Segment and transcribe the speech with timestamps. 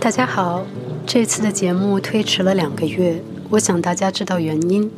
[0.00, 0.64] 大家好，
[1.04, 4.88] 这次的节目推迟了两个月，我想大家知道原因。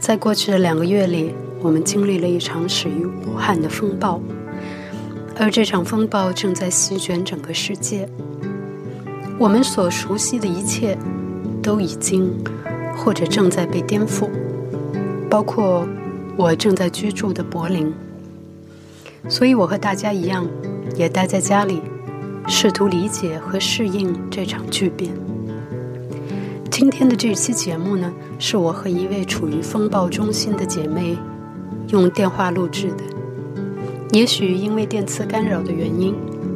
[0.00, 1.32] 在过去的两个月里，
[1.62, 4.20] 我们经历了一场始于武汉的风暴，
[5.38, 8.08] 而这场风暴正在席卷整个世界。
[9.38, 10.98] 我们所熟悉的一切
[11.62, 12.32] 都已经
[12.96, 14.28] 或者正在被颠覆，
[15.30, 15.86] 包括
[16.36, 17.94] 我正在居住的柏林。
[19.28, 20.48] 所以我和大家一样，
[20.96, 21.80] 也待在家里。
[22.50, 25.12] 试图理解和适应这场巨变。
[26.68, 31.16] 今天的这期节目呢，是我和一位处于风暴中心的姐妹
[31.90, 33.04] 用电话录制的。
[34.10, 36.12] 也许因为电磁干扰的原因，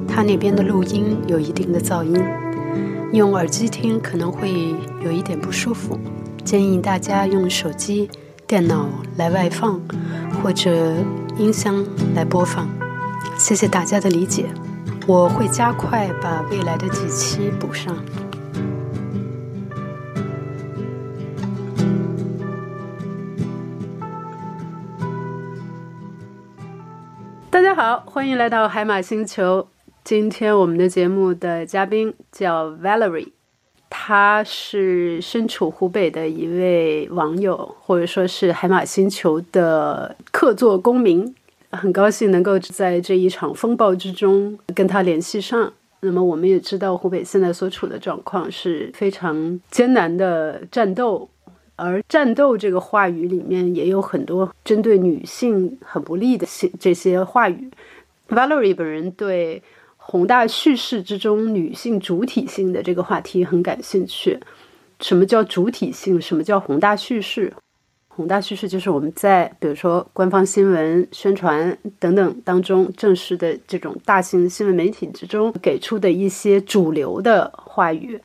[0.09, 2.21] 她那边的录音有一定的噪音，
[3.13, 4.75] 用耳机听可能会
[5.05, 5.97] 有一点不舒服。
[6.43, 8.11] 建议大家用手机、
[8.49, 9.81] 电脑来外放，
[10.43, 10.97] 或者
[11.39, 12.69] 音箱来播放。
[13.39, 14.47] 谢谢大家的理解。
[15.07, 17.95] 我会加快把未来的几期补上。
[27.51, 29.69] 大家好，欢迎来到海马星球。
[30.03, 33.33] 今天我们的节目的嘉宾叫 Valerie，
[33.91, 41.35] 他是身处湖北的一位网友，或者说是海马星球的客座公民。
[41.77, 45.73] 很高兴能够在这一场风暴之中跟他联系上。
[46.01, 51.29] 那么我们也知道湖北现在所处的状况是非常艰难的战斗，
[51.77, 57.71] 而战斗这个话语里面也有很多针对女性很不利的些这些话语。
[58.29, 59.63] Valerie 本人对
[59.97, 64.39] 宏大叙事之中女性主体性的这个话题很感兴趣。
[65.01, 66.21] 什么叫主体性？
[66.21, 67.53] 什么叫宏大叙事？
[68.17, 78.21] 宏大叙事就是我们在比如说官方新闻宣传等等当中，正式的这种大型新闻媒体之中给出的一些主流的话语。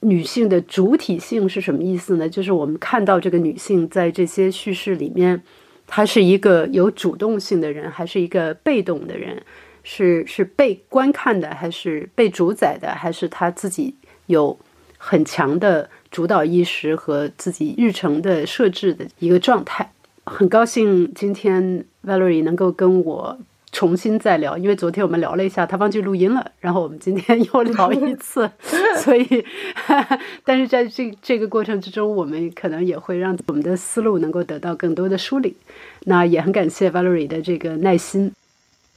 [0.00, 2.26] 女性的主体性是什么意思呢？
[2.28, 5.42] 就是我们看到这个女性在这些叙事里面，
[5.86, 9.42] 她是一个有主动性的人，还是一个被动的人？
[9.82, 12.94] 是是被观看的，还是被主宰的？
[12.94, 13.94] 还是她自己
[14.26, 14.58] 有
[14.96, 15.88] 很强的？
[16.10, 19.90] 主导意识和自己日程的设置的一个状态，
[20.24, 23.38] 很高兴今天 Valerie 能够跟我
[23.72, 28.50] 重新再聊，因为昨天我们聊了一下，他忘记录音了，然后我们今天又 聊一次，
[29.02, 29.44] 所以，
[30.44, 35.56] 但是在这这个过程之中，我们可能也会让我们的思路能够得到更多的梳理。
[36.04, 38.32] 那也很感谢 Valerie 的这个耐心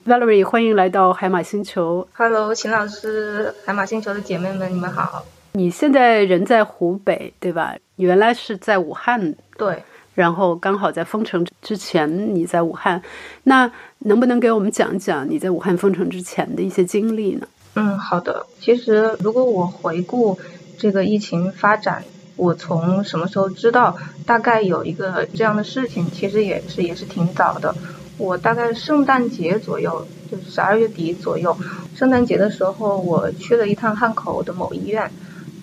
[0.05, 2.07] ，Valerie 欢迎来到海马星球。
[2.13, 5.25] Hello，秦老师，海马星球的姐妹们，你们好。
[5.53, 7.75] 你现在人在湖北，对吧？
[7.95, 9.83] 原来是在武汉，对。
[10.15, 13.01] 然后刚好在封城之前你在武汉，
[13.43, 17.47] 那能不能给我们讲讲你在武汉封城之前的一些经历呢？
[17.75, 18.45] 嗯，好的。
[18.59, 20.37] 其实如果我回顾
[20.77, 22.03] 这个疫情发展，
[22.35, 23.95] 我从什么时候知道
[24.25, 27.73] 大概有一个这样的事情，其实也是也是挺早的。
[28.17, 31.55] 我大概圣诞节左右，就是十二月底左右，
[31.95, 35.09] 圣诞节的时候我去了一趟汉口的某医院。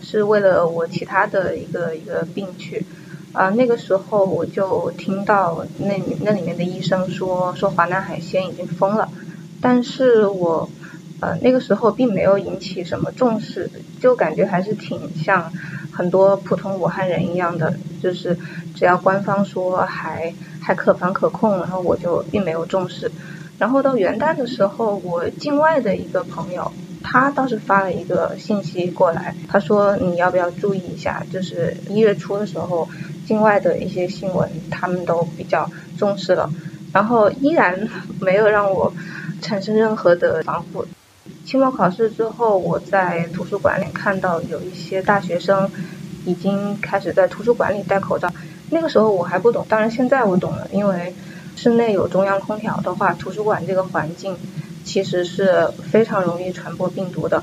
[0.08, 2.86] 是为了我其他的一个一个病去，
[3.32, 9.08] 啊，那个时候我就听到那那里面的医生说说华南海鲜已经封了，
[9.60, 10.70] 但是我
[11.20, 13.68] 呃那个时候并没有引起什么重视，
[14.00, 15.52] 就感觉还是挺像
[15.92, 18.38] 很多普通武汉人一样的，就是
[18.76, 23.10] 只要官方说还还可防可控，然后我就并没有重视，
[23.58, 26.72] 然后到元旦的时候，我境外的一个朋友。
[27.08, 32.88] 他倒是发了一个信息过来，他说你要不要注意一下，就是一月初的时候，
[33.24, 36.50] 境外的一些新闻他们都比较重视了，
[36.92, 37.88] 然后依然
[38.20, 38.92] 没有让我
[39.40, 40.84] 产生任何的防护。
[41.44, 45.70] 期末考试之后，我在图书馆里看到有一些大学生
[46.24, 48.28] 已经开始在图书馆里戴口罩，
[48.70, 51.14] 那个时候我还不懂，当然现在我懂了，因为
[51.56, 54.36] 室内有中央空调的话，图书馆这个环境。
[54.86, 57.42] 其实是非常容易传播病毒的，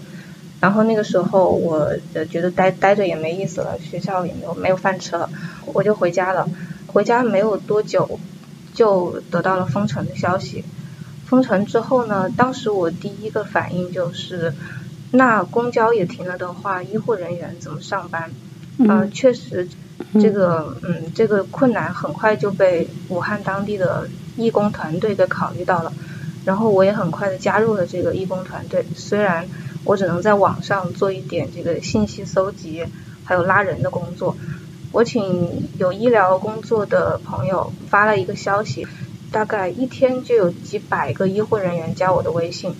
[0.61, 5.29] 然后那个时候我呃觉得待待着也没意思了，学校也没有没有饭吃了，
[5.73, 6.49] 我就回家了。
[6.87, 8.17] 回家没有多久，
[8.73, 10.63] 就得到了封城的消息。
[11.25, 14.53] 封城之后呢，当时我第一个反应就是，
[15.11, 18.31] 那公交也停了的话，医护人员怎么上班？
[18.79, 19.67] 嗯，确实，
[20.21, 24.07] 这个嗯这个困难很快就被武汉当地的
[24.37, 25.91] 义工团队给考虑到了。
[26.45, 29.47] 然后我也很快的加入了这个义工团队，虽然
[29.85, 32.83] 我只能在网上做一点这个信息搜集，
[33.23, 34.35] 还有拉人的工作。
[34.91, 38.85] 我请有医疗工作的朋友发了一个消息，
[39.31, 42.75] 大概一天就有几百个医护人员加我的微信，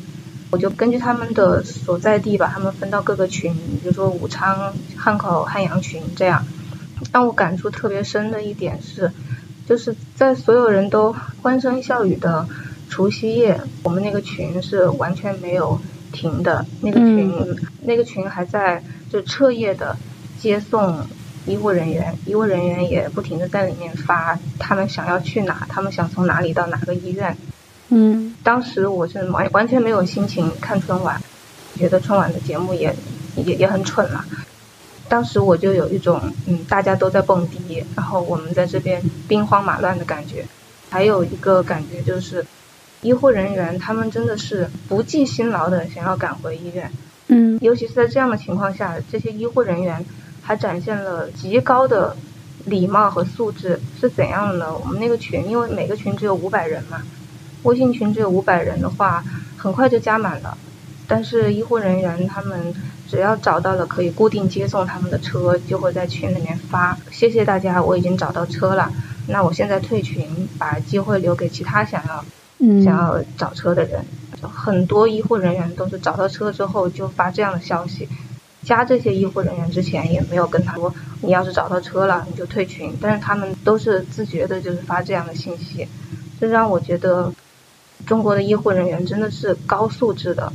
[0.51, 6.45] 我就根据他们的所在地把他们分到各个群，比如说武昌、汉口、汉阳群这样。
[7.11, 9.11] 让我感触特别深的一点是，
[9.67, 12.47] 就是在所有人都欢声笑语的
[12.89, 15.79] 除夕夜，我们那个群是完全没有
[16.11, 16.65] 停的。
[16.81, 19.97] 那个群，那个群还在就彻夜的
[20.39, 21.05] 接送
[21.45, 27.35] 医护人员，医务人员也不停的在里面发他们想要去哪，他们想从哪里到哪个医院。
[27.89, 31.21] 嗯，当时我是完完全没有心情看春晚，
[31.75, 32.95] 觉得春晚的节目也
[33.35, 34.25] 也也很蠢了。
[35.09, 40.45] 当时我就有一种嗯，大家都在蹦迪，然后我们在这边兵荒马乱的感觉。
[40.89, 42.45] 还有一个感觉就是，
[43.01, 46.91] 医护人员他们真的是不计辛劳的想要赶回医院。
[47.27, 50.05] 嗯，尤其是在这样的情况下，这些医护人员
[50.41, 52.15] 还展现了极高的
[52.65, 53.79] 礼貌和素质。
[53.99, 54.77] 是怎样的呢？
[54.77, 57.01] 我们那个群，因为每个群只有五百人嘛。
[57.63, 59.23] 微信群只有五百人的话，
[59.57, 60.57] 很快就加满了。
[61.07, 62.73] 但是医护人员他们
[63.13, 68.91] 只要找到了可以固定接送他们的车，就会在群里面发：“谢谢大家，我已经找到车了。
[69.27, 72.25] 那我现在退群，把机会留给其他想要
[72.83, 74.03] 想要找车的人。”
[74.41, 78.09] 很多医护人员都是找到车之后就发这样的消息。
[78.63, 85.87] 加这些医护人员之前也没有跟他说：“你要是找到车了，你就退群。”但是他们都是自觉的，就是发这样的信息，
[86.41, 87.31] 这让我觉得。
[88.05, 90.51] 中国的医护人员真的是高素质的。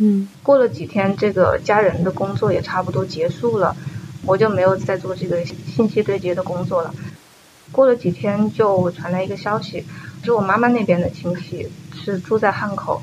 [0.00, 3.76] 嗯，过了几天，这个家人的工作也差不多结束了，
[4.24, 6.94] 我就没有再做这个信息对接的工作了。
[7.70, 9.84] 过了几天，就传来一个消息，
[10.24, 13.00] 是我妈妈那边的亲戚是住在汉口，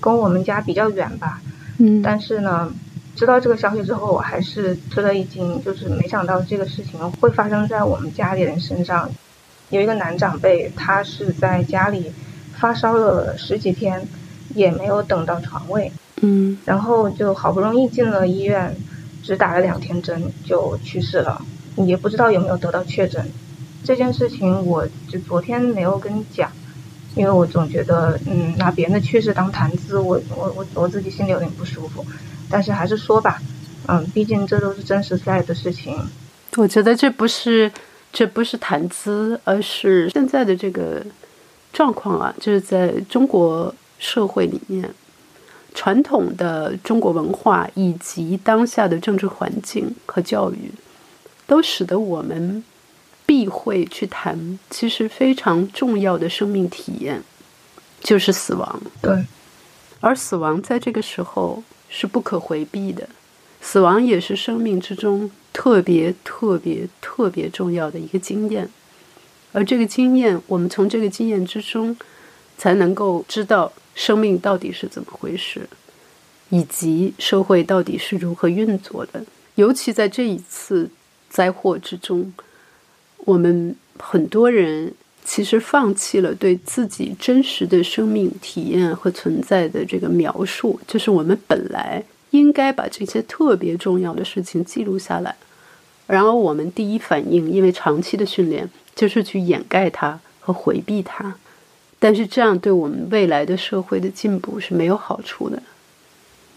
[0.00, 1.40] 跟我们家比较远吧。
[1.78, 2.72] 嗯，但是呢，
[3.14, 9.10] 知道这个消息之后，我还是吃了一惊，就是没想到这个事情会发生在我们家里人身上。
[9.70, 12.12] 有一个男长辈，他是在家里。
[12.54, 14.06] 发烧了十几天，
[14.54, 15.90] 也没有等到床位，
[16.22, 18.74] 嗯，然后就好不容易进了医院，
[19.22, 21.40] 只打了两天针就去世了，
[21.76, 23.30] 也不知道有没有得到确诊。
[23.84, 26.50] 这件事情我就昨天没有跟你讲，
[27.14, 32.04] 因为我总觉得，嗯，拿别人的去世当谈资，我我我我自己心里有点不舒服。
[32.48, 33.42] 但是还是说吧，
[33.86, 35.96] 嗯，毕竟这都是真实在的事情。
[36.56, 37.70] 我觉得这不是
[38.12, 41.02] 这不是谈资，而是现在的这个。
[41.74, 44.86] 状况啊，就是在中国社会里面，
[45.74, 50.70] 传统的中国文化以及当下的政治环境和教育，
[51.46, 52.62] 都使得我们
[53.24, 57.22] 避讳去谈其实非常重要的生命体验，
[58.00, 58.82] 就是死亡。
[59.00, 59.24] 对，
[60.00, 63.08] 而死亡在这个时候是不可回避的，
[63.60, 68.68] 死亡也是生命之中特别特别特别重要的一个经验。
[69.52, 71.96] 而这个经验，我们从这个经验之中，
[72.56, 75.68] 才能够知道生命到底是怎么回事，
[76.50, 79.24] 以及社会到底是如何运作的。
[79.54, 80.90] 尤其在这一次
[81.28, 82.32] 灾祸之中，
[83.18, 84.92] 我们很多人
[85.24, 95.36] 其实放弃了对自己真实的生命体验和存在的这个描述，就是我们本来应该把这些特别重要的事情记录下来，
[96.06, 98.68] 然而我们第一反应，因为长期的训练。
[98.94, 101.34] 就是去掩盖它和回避它，
[102.02, 105.62] 但是这样对我们未来的社会的进步是没有好处的。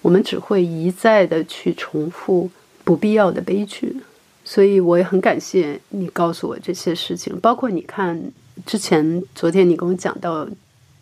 [0.02, 2.50] 我们只会一再的去重复
[2.84, 3.96] 不必要的悲剧。
[4.44, 8.20] 所以我也很感谢你告诉我这些事情，包括你看
[8.66, 10.46] 之前昨天你跟我讲到，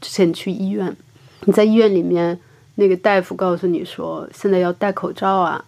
[0.02, 0.94] 之前去医院，
[1.46, 2.38] 你在医院里面
[2.76, 5.64] 那个大夫告诉你说现在要戴口罩啊，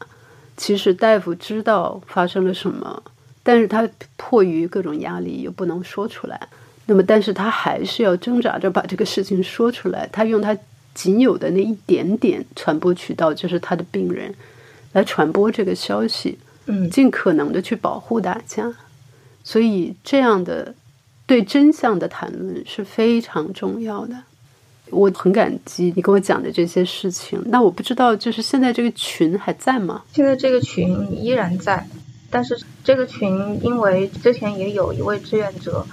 [0.57, 3.01] 其实大夫知道发生了什么。
[3.41, 6.50] 但是他迫于各种压力又不能说出来，
[6.87, 10.07] 那么但是他还是要挣扎着把这个事情说出来。
[10.11, 10.55] 他用他
[10.93, 14.33] 仅有的那一点点传播渠道，就是他的病人，
[14.93, 16.37] 来传播这个消息，
[16.67, 18.73] 嗯，尽可能的去保护大家。
[19.43, 20.73] 所以这样的
[21.25, 24.15] 对真相的谈论是非常重要的。
[24.91, 27.41] 我很感激你跟我讲的这些事情。
[27.47, 30.03] 那我不知道，就是现在这个群还在吗？
[30.13, 31.87] 现在这个群依然在。
[32.35, 35.87] 但是这个群，因为之前也有一位志愿者，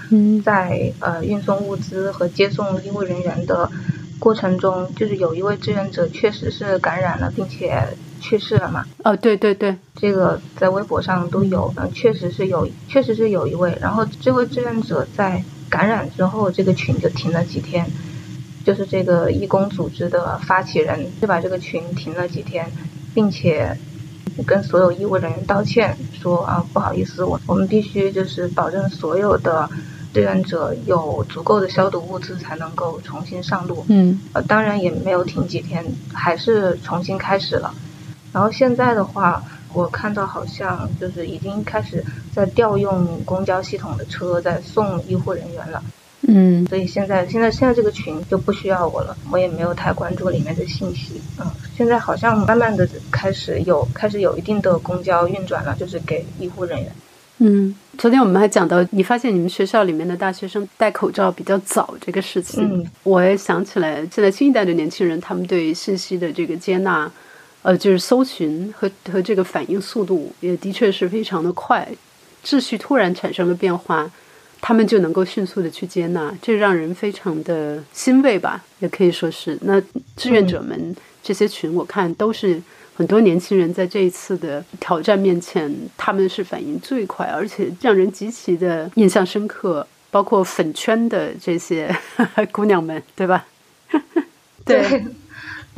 [0.44, 3.70] 在呃运送物资和接送医务人员的
[4.18, 8.84] 过程中，就是有一位志愿者确实是感染了，并且去世了嘛。
[9.04, 13.78] 哦，对对对，这个在微博上都有，嗯，确实是有，确实是有一位。
[13.80, 17.86] 然后这位志愿者在感染之后，这个群就停了几天，
[18.64, 22.68] 就是这个义工组织的发起人就把这个群停了几天，
[23.14, 23.78] 并且。
[24.46, 29.68] 跟所有医务人员道歉，说啊不好意思，我我们必须就是保证所有的
[30.12, 33.84] 志愿者有足够的消毒物资才能够重新上路。
[33.88, 37.72] 嗯，呃，当然也没有停几天，还是重新开始了。
[38.32, 39.42] 然后现在的话，
[39.74, 45.82] 我看到好像就是已经开始在调用公交系统的车在送医护人员了。
[46.28, 51.20] 嗯，所以现在现在现在这个群就不需要我了，我也没有太关注里面的信息。
[51.40, 56.92] 嗯，现在好像慢慢的开始有开始有一定的公交运转了，就是给医护人员。
[57.38, 67.10] 嗯，昨天我们还讲到，你发现你们学校里面的大学生戴口罩比较早这个事情，嗯，我也想起来，现在新一代的年轻人，他们对信息的这个接纳，
[67.62, 71.88] 呃，就是搜寻和和这个反应速度，也的确是非常的快。
[72.44, 74.08] 秩序突然产生了变化，
[74.62, 79.58] 他们就能够迅速的去接纳，这让人非常的欣慰吧，也可以说是。
[79.60, 79.78] 那
[80.16, 82.62] 志愿者们这些群，我看都是。
[82.94, 89.84] 很多年轻人在这一次的挑战面前，他们是反应最快，而且让人极其的印象深刻。
[90.10, 91.90] 包括粉圈的这些
[92.52, 93.46] 姑娘们，对吧？
[94.62, 95.02] 对，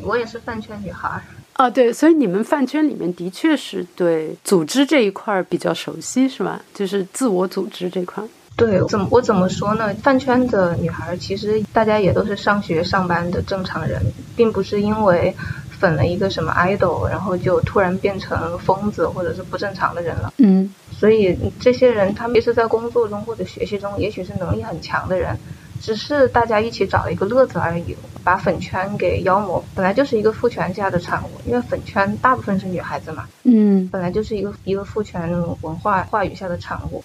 [0.02, 1.22] 我也是饭圈女孩。
[1.52, 6.60] 啊，对，所以你们饭圈里面的确是对组织这一块比较熟悉，是吧？
[6.74, 8.20] 就是自我组织这块。
[8.56, 9.92] 对，怎么我怎么说呢？
[10.02, 14.00] 饭圈的女孩其实大家也都是上学上班的正常人，
[14.36, 15.34] 并不是因为。
[15.76, 20.32] 粉了一个什么 idol，然后就突然变成疯子或者是不正常的人了。
[20.38, 25.36] 嗯，所以这些人他们其实，在工作中或者学习中，也许是能力很强的人，
[25.82, 29.62] 只是大家一起找一个乐子而已，把粉圈给妖魔。
[29.74, 33.26] 本来就是一个父权下的产物，因为粉圈大部分是女孩子嘛。
[33.42, 35.30] 嗯，本来就是一个一个父权
[35.60, 37.04] 文化话语下的产物。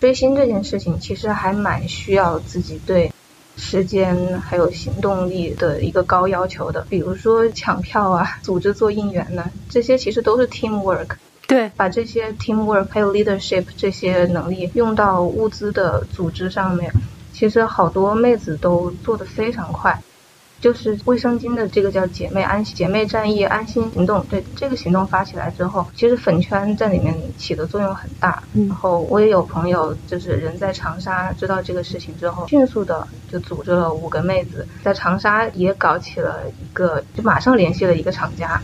[0.00, 3.12] 追星这件事情，其实还蛮需要自己对。
[3.56, 11.08] 时间还有行动力的一个高要求的，比如说抢票啊，组织做应援呢，这些其实都是 teamwork。
[11.46, 16.90] 对，把这些 teamwork 还有 leadership 这些能力用到物资的组织上面，
[17.34, 20.00] 其实好多妹子都做得非常快。
[20.60, 28.42] 就是卫生巾的这个叫姐妹安姐妹战役安心行动，对这个行动发起来之后，其实粉圈在里面起的作用很大。
[28.52, 38.60] 然后我也有朋友，就是人在长沙，知道这个事情之后，迅速的就组织了五个妹子，在长沙也搞起了一个，就马上联系了一个厂家，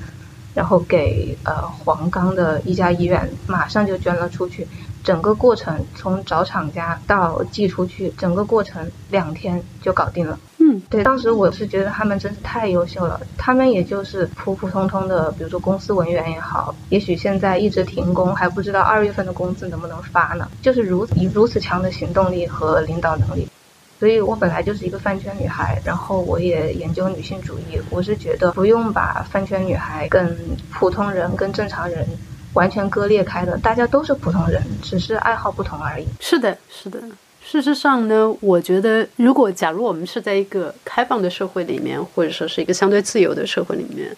[0.54, 4.68] 然后给呃黄冈的一家医院马上就捐了出去。
[5.02, 10.36] 整个过程从找厂家到寄出去，整个过程两天就搞定了。
[10.68, 13.20] 嗯，对，当时我是觉得他们真是太优秀了。
[13.38, 20.49] 他们也就是普普通通的，比如说公司文员也好，也许现在一直停工，还不知道二月份的工资能不能发呢。
[20.61, 23.49] 就是如以如此强的行动力和领导能力，
[24.00, 27.80] 所以我本来就是一个饭圈女孩，然后我也研究女性主义。
[27.90, 30.37] 我是觉得不用把饭圈女孩跟
[30.73, 32.04] 普通人、跟正常人。
[32.54, 36.06] 完全割裂开的，大家都是普通人，只是爱好不同而已。
[36.20, 36.99] 是的，是的。
[37.48, 44.08] 事实上呢，我觉得，如果假如我们是在一个开放的社会里面，或者说是一个相对自由的社会里面，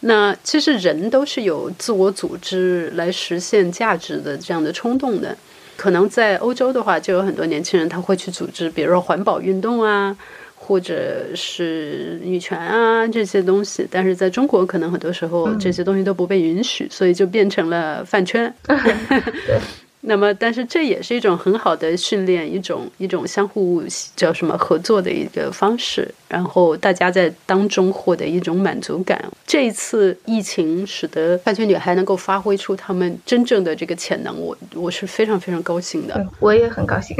[0.00, 5.36] 那其实人都是有自我组织来实现价值的这样的冲动的。
[5.76, 10.16] 可能在欧洲的话，就有很多年轻人他会去组织，比如说环保运动啊。
[10.60, 18.52] 或者是女权啊这些东西，但是在中国可能很多时候这些东西都不被允许，所以就变成了饭圈。
[20.00, 23.82] 那么，但是这也是一种很好的训练，一种一种相互
[24.14, 29.22] 叫什么合作的一个方式，然后大家在当中获得一种满足感。
[29.44, 36.26] 这一次疫情使得饭圈女孩能够发挥出她们真正的这个潜能，我我是非常非常高兴的。
[36.38, 37.16] 我也很高兴。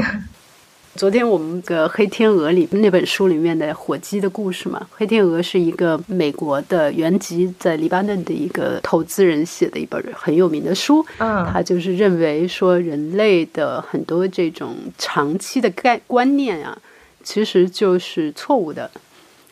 [0.99, 11.01] 昨天我们个《黑天鹅》里那本书里面的火鸡的故事嘛，《黑天鹅》是一个美国的原籍在黎巴嫩的一个投资人写的一本很有名的书。
[11.19, 16.77] 嗯，他就是认为说人类的很多这种长期的概观念啊，
[17.23, 18.91] 其实就是错误的。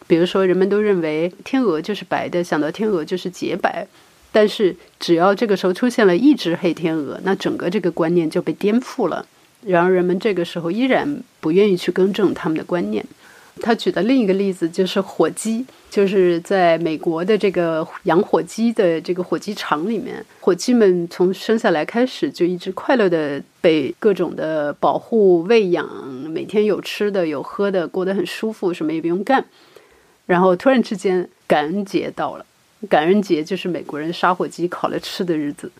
[0.06, 3.88] 比如说，人们都认为天鹅就是白的，想到天鹅就是洁白，
[4.34, 9.25] 但是只要这个时候出现了一只黑天鹅，那整个这个观念就被颠覆了。
[9.66, 13.06] 然而，人们这个时候依然不愿意去更正他们的观念。
[13.60, 25.90] 他举的另一个例子就是火鸡，就是在美国的这个养火鸡的这个火鸡场里面，火鸡们从生下来开始就一直快乐的被各种的保护、喂养，
[26.30, 29.44] 每天有吃的、有喝的，过得很舒服，什么也不用干。
[30.28, 32.46] 然后突然之间，感恩节到了，
[32.88, 35.72] 感恩节就是美国人杀火鸡、烤了吃的日子。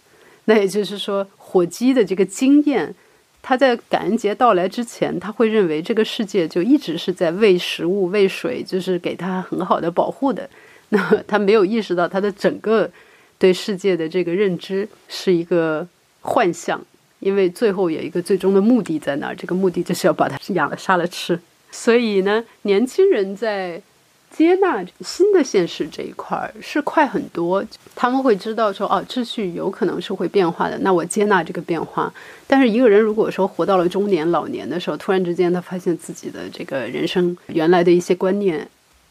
[0.46, 2.96] 那也就是说，火鸡的这个经验。
[3.42, 10.50] 他在感恩节到来之前，他会认为这个世界就一直是在喂食物、喂水，就是给他很好的保护的。
[10.90, 12.90] 那他没有意识到，他的整个
[13.38, 15.88] 对世界的这个认知是一个
[16.22, 16.82] 幻象，
[17.20, 21.40] 因为最后有一个最终的目的在那儿，这个目的就是要把它养了杀了吃。
[21.72, 23.82] 所以呢，年轻人在
[24.30, 27.64] 接纳新的现实这一块儿是快很多，
[27.96, 32.14] 他们会知道说，哦，秩序有可能是会变化的，那我接纳这个变化。
[32.46, 38.68] 但是一个人如果说活到了中年、老年的时候，突然之间他发现自己的这个人生原来的一些观念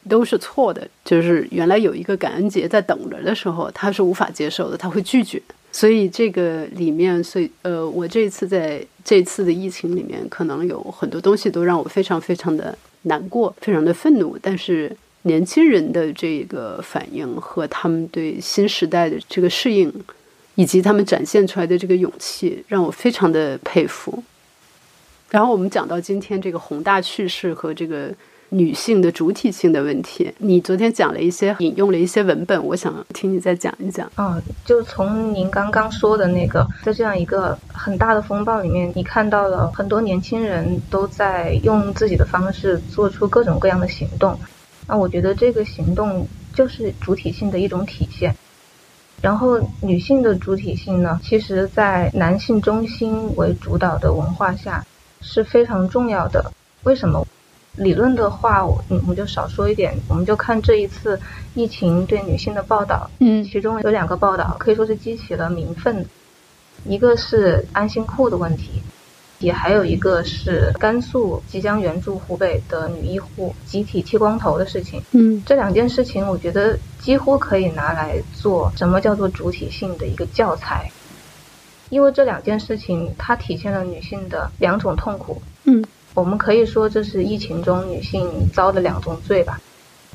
[0.08, 5.42] 都是错的，就是原来有一个感恩节在等着的时候，他是无法接受的，他会拒绝。
[5.72, 14.38] 所以这个里面，所以呃，我这次在这次的疫情里面，可能有很多东西都让我非常非常的难过，非常的愤怒。
[14.40, 14.96] 但是
[15.26, 19.92] 年轻人的这个反应和他们对新时代的这个适应，
[20.54, 24.22] 以及他们展现出来的这个勇气，让我非常的佩服。
[25.30, 28.10] 然后我们讲到今天这个宏大叙事和这个。
[28.50, 34.08] 女性的主体性的问题，你昨天讲了一些，引用了一些文本，我想听你再讲一讲。
[34.18, 44.38] 嗯，就从您刚刚说的那个，在这样一个很大的风暴里面，你看到了很多年轻人都在用自己的方式做出各种各样的行动。
[44.86, 48.34] 那我觉得这个行动就是主体性的一种体现。
[49.22, 54.84] 然后女性的主体性呢，其实在男性中心为主导的文化下
[55.20, 56.52] 是非常重要的。
[56.82, 57.26] 为什么？
[57.76, 61.20] 理论的话，我我们就少说一点，我们就看这一次
[61.52, 63.10] 疫情对女性的报道。
[63.18, 66.06] 嗯，其中有两个报道可以说是激起了民愤，
[66.86, 68.80] 一个是安心裤的问题，
[69.38, 75.02] 也还有一个是甘肃即将援助湖北的女医护集体剃光头的事情。
[75.12, 80.90] 嗯，这两件事情，我觉得几乎可以拿来做什么叫做主体性的一个教材，
[81.90, 85.40] 因为这两件事情它体现了女性的两种痛苦。
[85.64, 85.84] 嗯。
[86.14, 89.60] 我们可以说这是疫情中女性遭的两宗罪吧。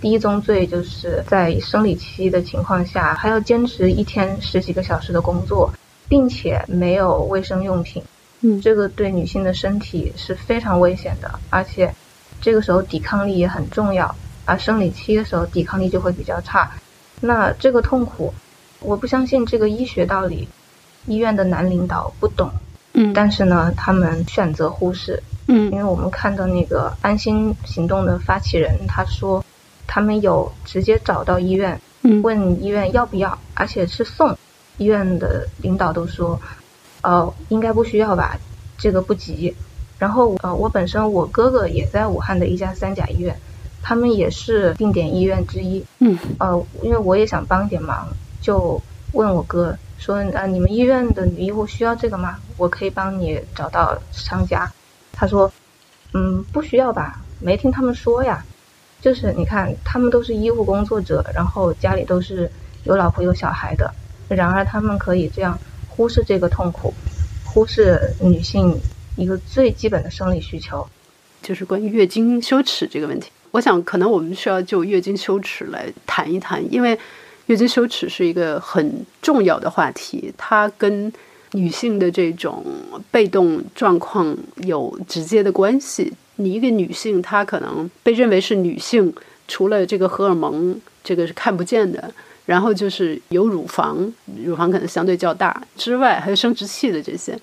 [0.01, 5.71] 第一宗罪就是在生理期的情况下，还要坚持一天十几个小时的工作，
[6.09, 8.01] 并且没有卫生用品。
[8.41, 11.93] 嗯，这个对女性的身体是非常危险的，而且
[12.41, 14.15] 这个时候抵抗力也很重要。
[14.45, 16.71] 而生理期的时候抵抗力就会比较差。
[17.19, 18.33] 那这个痛苦，
[18.79, 20.47] 我不相信这个医学道理，
[21.05, 22.51] 医院的男领导不懂。
[22.93, 25.21] 嗯，但是呢，他们选择忽视。
[25.47, 29.45] 嗯，因为我们看到那个安心行动的发起人，他说
[29.85, 31.79] 他们有直接找到医院，
[32.23, 34.35] 问医院要不要，而且是送。
[34.77, 36.41] 医院的领导都说，
[37.01, 38.37] 呃，应该不需要吧，
[38.77, 39.55] 这个不急。
[39.99, 43.39] 然后呃，我本身我哥哥也在武汉的一家三甲医院，
[43.83, 45.85] 他们也是定点医院之一。
[45.99, 48.07] 嗯，呃，因为我也想帮点忙，
[48.41, 52.37] 就问我哥说，啊，你们医院的女医护需要这个吗？
[52.57, 54.71] 我可以帮你找到商家。
[55.11, 55.51] 他说
[56.13, 58.43] ：“嗯，不需要吧，没听他们说呀。
[59.01, 62.51] 就是你看，他们都是医务工作者，然后家里都是
[62.83, 63.91] 有老婆有小孩的，
[64.27, 65.57] 然而他们可以这样
[66.01, 66.91] 忽视这个痛苦，
[67.45, 68.75] 忽视女性
[69.15, 70.83] 一个最基本的生理需求，
[71.43, 73.29] 就是关于月经羞耻这个问题。
[73.51, 76.97] 我想，可能我们需要就月经羞耻来谈一谈，因为
[77.45, 81.13] 月经羞耻是一个很重要的话题，它跟……
[81.53, 82.65] 女性的这种
[83.11, 84.33] 被动状况
[84.63, 86.13] 有直接的关系。
[86.37, 89.13] 你一个女性，她可能被认为是女性，
[89.49, 92.09] 除了这个荷尔蒙，这个是看不见的，
[92.45, 94.11] 然后就是有乳房，
[94.45, 97.37] 乳房可能相对较大之外，还有生殖器的这些。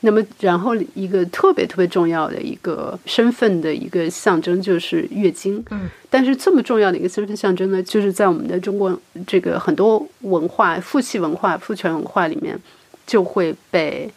[0.00, 5.64] 那么，然后一个特别特别重要的一个身份的一个象征就是月经。
[5.70, 12.60] 嗯，但是这么重要的一个身份象征呢，就是在我们的中国这个很多文化、父系文化、父权文化里面。
[13.04, 14.08] 就会被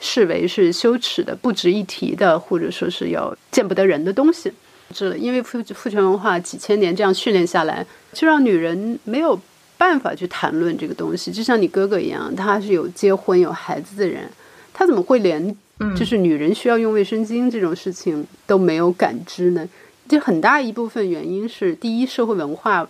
[0.00, 4.52] 视为是羞耻的、不值一提的，或者说是要见不得人的东西。
[4.92, 9.40] 是，因为父父权文化几千年这样训练下来，就让女人没有
[9.82, 11.32] 办法去谈论这个东西。
[11.32, 14.30] 就像你哥哥一样，他是有结婚有孩子的人，
[14.72, 15.56] 他怎么会连
[15.96, 19.68] 就是女人需要用卫生巾这种事情都没有感知呢？
[20.08, 22.88] 这很大一部分原因是，第一，社会文化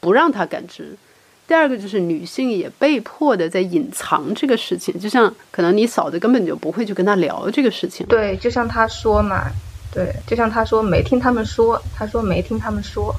[0.00, 0.96] 不让他感知。
[1.46, 8.06] 第二个就是女性也被迫的在隐藏这个事情，就像可能你嫂子根本就不会去跟他聊这个事情。
[8.06, 9.50] 对，就像他说嘛，
[9.92, 13.14] 对，就像他说没听他们说，他说没听他们说，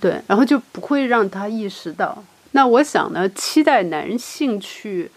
[0.00, 2.22] 对，然后就不会让他意识到。
[2.56, 5.10] 那我想呢，期待男性去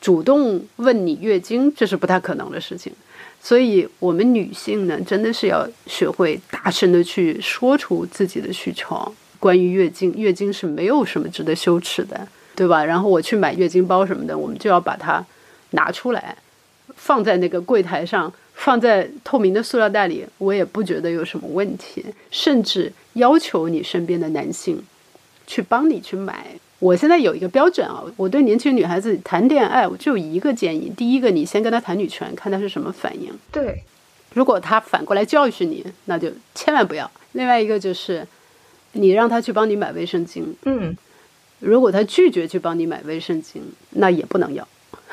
[0.00, 2.92] 主动问你月经，这是不太可能的事情。
[3.40, 9.14] 所以我们女性呢，真的是要学会大声的去说出自己的需求。
[9.38, 12.84] 关于月经，月经是没有什么值得羞耻的，对吧？
[12.84, 15.24] 然后我去买月经包什么的，我们就要把它
[15.70, 16.36] 拿出来，
[16.96, 22.04] 放在那个柜台上，放在透明的塑料袋里，我也不觉得有什么问题。
[22.32, 24.82] 甚至要求你身边的男性
[25.46, 26.46] 去帮你去买
[26.82, 33.30] 我现在有一个标准啊，我对年轻女孩子谈恋爱，我就一个建议：第一个，你先跟她谈女权，看她是什么反应。
[33.52, 33.84] 对，
[34.34, 37.08] 如果她反过来教训你，那就千万不要。
[37.34, 38.26] 另外一个就是，
[38.94, 40.42] 你让她去帮你买卫生巾。
[40.64, 40.96] 嗯，
[41.60, 44.66] 如果她拒绝去帮你买卫生巾，那也不能要。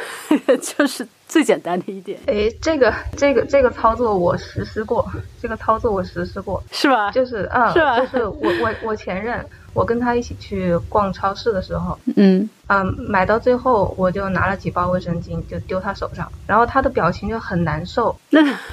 [0.62, 2.20] 就是最简单的一点。
[2.26, 5.10] 哎，这个这个这个操作我实施过，
[5.42, 7.12] 这个操作我实施过，是吧？
[7.12, 8.00] 就是嗯，是吧？
[8.00, 18.16] 就是我我我前任，我跟他一起去逛超市的时候，嗯嗯，买到最后我就拿了几包卫生巾就丢他手上，然后他的表情就很难受。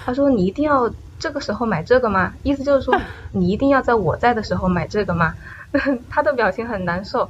[0.05, 2.95] 他说：“你一定要这个时候买这个吗？”意思就是说
[3.33, 5.35] 你一定要在我在的时候买这个吗？
[6.09, 7.29] 他的表情很难受。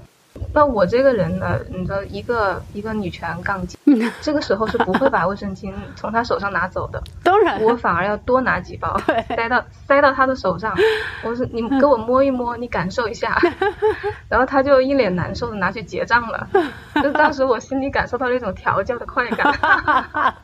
[0.53, 3.79] 那我这个人呢，你知道，一个一个女权杠精，
[4.22, 7.03] 这个时候是不会把卫生巾 从他手上拿走的。
[7.22, 10.75] 当然，我反而要多拿几包，塞到塞到他的手上。
[11.22, 13.38] 我说你给我摸一摸，你感受一下。
[14.29, 16.49] 然后他就一脸难受的拿去结账了。
[17.03, 20.35] 就当时我心里感受到了一种调教的快感。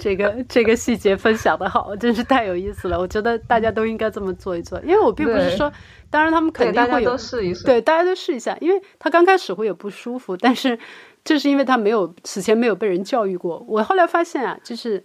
[0.00, 2.98] 这个这个细节分享的好，真是太有意思了。
[2.98, 5.72] 我觉得大家都应该这么做一做，因为我并不是说。
[6.08, 7.16] 当然，他们肯定会有，
[7.64, 10.78] 对，大家都试一下，因为他刚开始会有不舒服，但是
[11.24, 13.62] 这是因为他没有此前没有被人教育过。
[13.68, 15.02] 我后来发现啊，就是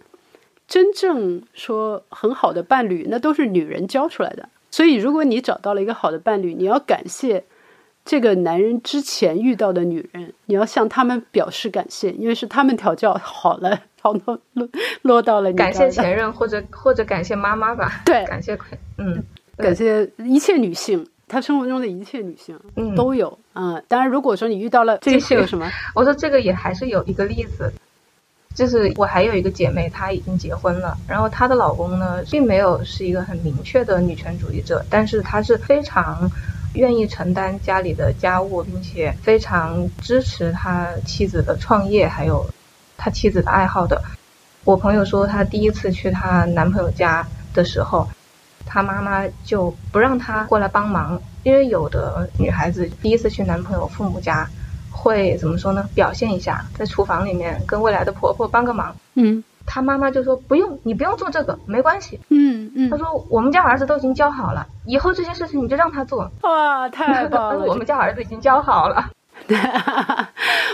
[0.67, 4.47] 真正说很好的伴侣，那都是女人教出来的。
[4.69, 7.43] 所以，如果你找到了一个好的伴侣，你要感谢
[8.05, 14.13] 这个男人之前遇到的女人，你要向他们表示感谢，因为是他们调教好了，然后
[14.53, 14.69] 落
[15.01, 15.57] 落到了你。
[15.57, 18.01] 感谢前任，或者或者感谢妈妈吧。
[18.05, 18.57] 对，感谢
[18.97, 19.21] 嗯。
[19.61, 23.81] 感谢一切女性，她生活中的一切女性嗯都有啊。
[23.87, 27.71] 当然，如果说你遇到了这些有什么， 我说这个也还是有一个例子，
[28.53, 36.29] 就是我还有一个姐妹，她已经结婚了，然后她的老公呢，并没有是一个很明确的女权主义者，但是他是非常
[36.73, 42.45] 愿意承担家里的家务，并且非常支持他妻子的创业，还有
[42.97, 44.01] 他妻子的爱好的。
[44.63, 48.07] 我朋友说，她第一次去她男朋友家的时候。
[48.65, 54.47] 她妈妈就不让她过来帮忙，因为有的女孩子第一次去男朋友父母家，
[54.91, 55.87] 会怎么说呢？
[55.95, 58.95] 表现一下，在厨房里面跟未来的婆婆帮个忙。
[59.15, 62.19] 嗯，她妈妈就说不用，你不用做这个，没关系。
[62.29, 66.31] 嗯嗯，她说我们家儿子都已经教好了，以后这些事情你就让他做。
[66.41, 67.65] 哇，太棒了！
[67.67, 69.09] 我们家儿子已经教好了。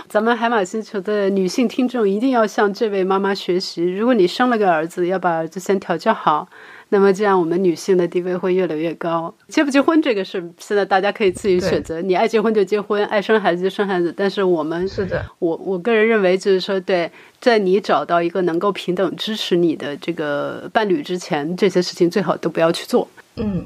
[0.10, 3.86] 咱们海马星球的女性听众一定要向这位妈妈学习。
[3.86, 6.48] 如果你生了个儿子，要把儿子先调教好。
[6.90, 9.34] 那么这样，我们女性的地位会越来越高。
[9.50, 12.02] 结不结婚这个事，现在大家可以自己选择。
[12.02, 14.14] 你爱结婚就结婚，爱生孩子就生孩子。
[14.16, 23.06] 但是我们是的，我我个人认为就是说，对，在你找到一个能够平等支持你的这个伴侣之前，这些事情最好都不要去做。
[23.36, 23.66] 嗯，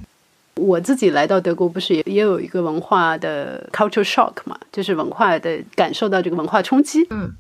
[0.56, 7.06] 我自己来到德国，不是也也有一个文化的 culture shock 嘛，就是文化的感受到这个文化冲击。
[7.12, 7.32] 嗯。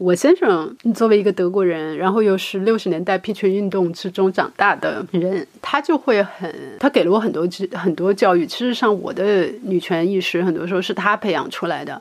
[0.00, 8.46] 我先生作为一个德国人，然后又是六十年代 P 群运动之中长大的人，他就会很，他给了我很多很多教育。
[8.46, 12.00] 其实上，我的女权意识很多时候是他培养出来的。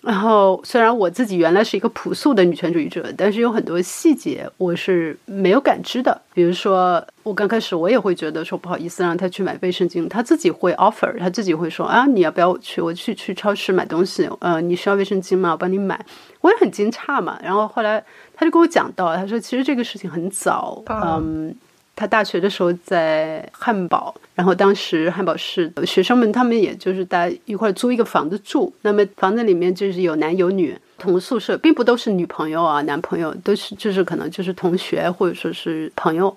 [0.00, 6.18] 然后，虽然我自己原来是一个朴素的女权主义者，但是有很多细节我是没有感知的。
[6.32, 12.80] 比如说，我刚开始我也会觉得说不好意思让他去买卫生巾，他自己会 offer，他自己会说啊，你要不要我去？
[12.80, 15.50] 我去去超市买东西，呃，你需要卫生巾吗？
[15.50, 16.02] 我帮你买。
[16.42, 17.36] 我也很惊诧嘛。
[17.42, 18.02] 然后后来
[18.34, 21.54] 他就跟我讲到，他说其实这个事情很早，嗯。
[21.98, 36.36] 他大学的时候在汉堡，然后当时汉堡市学生们他们也就是大家一块租一个房子住，那么房子里面就是有男有女，同宿舍，并不都是女朋友啊，男朋友都是就是可能就是同学或者说是朋友，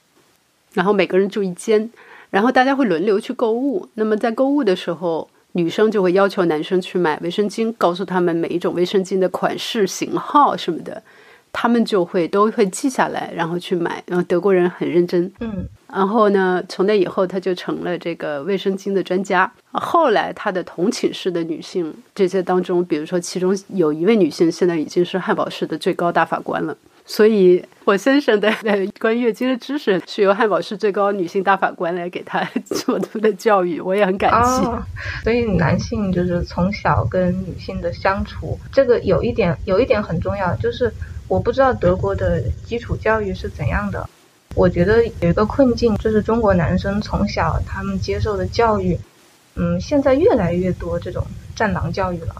[0.73, 1.91] 然后每个人住一间，
[2.31, 11.03] 然后大家会轮流去购物，那么在购物的时候，女生就会要求男生去买卫生巾，告诉他们每一种卫生巾的款式、型号什么的。
[11.53, 14.01] 他们就会都会记下来，然后去买。
[14.07, 15.67] 然后德国人很认真，嗯。
[15.93, 19.51] 然后呢，从那以后他就成了这个卫生巾的专家。
[19.71, 26.75] 后来他的同寝室的女性这些当中，比如说其中有一位女性，现在已经是汉堡市的最高大法官了。
[27.05, 28.49] 所以我先生的
[28.99, 34.65] 关于月经的知识是由汉堡市最高女性大法官来给他做的教育，我也很感激。
[35.25, 40.89] 所以男性就是从小跟女性的相处，这个有一点有一点很重要，就是。
[41.31, 44.09] 我不知道德国的基础教育是怎样的。
[44.53, 48.99] 我觉得有一个困境，就是中国男生从小他们接受的教育，
[49.55, 52.35] 嗯，现在越来越多这种战狼教育了。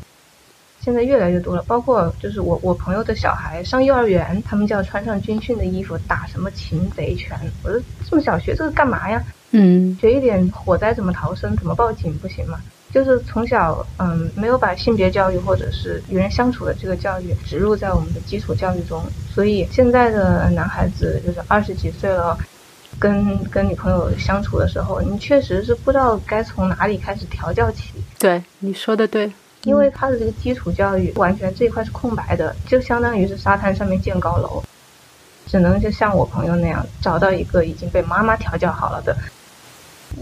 [0.81, 7.39] 现在越来越多了，包括就是我我朋友的小孩上幼儿园，他们就要穿上军训的衣服打什么擒贼拳。
[7.63, 9.23] 我说这么小学这个干嘛呀？
[9.51, 12.59] 嗯，学一点火灾怎么逃生、怎么报警不行吗？
[12.93, 19.01] 就是从小，嗯，没有把性别教育或者是与人相处的这个教育植入在我们的基础教育中，
[19.33, 22.37] 所以现在的男孩子就是二十几岁了，
[22.99, 27.93] 跟跟女朋友相处的时候，你确实是不知道该从哪里开始调教起。
[28.19, 29.31] 对，你说的对，
[29.63, 34.61] 因为他的这个基础教育完全这一块是空白的，就相当于是沙滩上面建高楼，
[35.47, 39.15] 只能就像我朋友那样找到一个已经被妈妈调教好了的。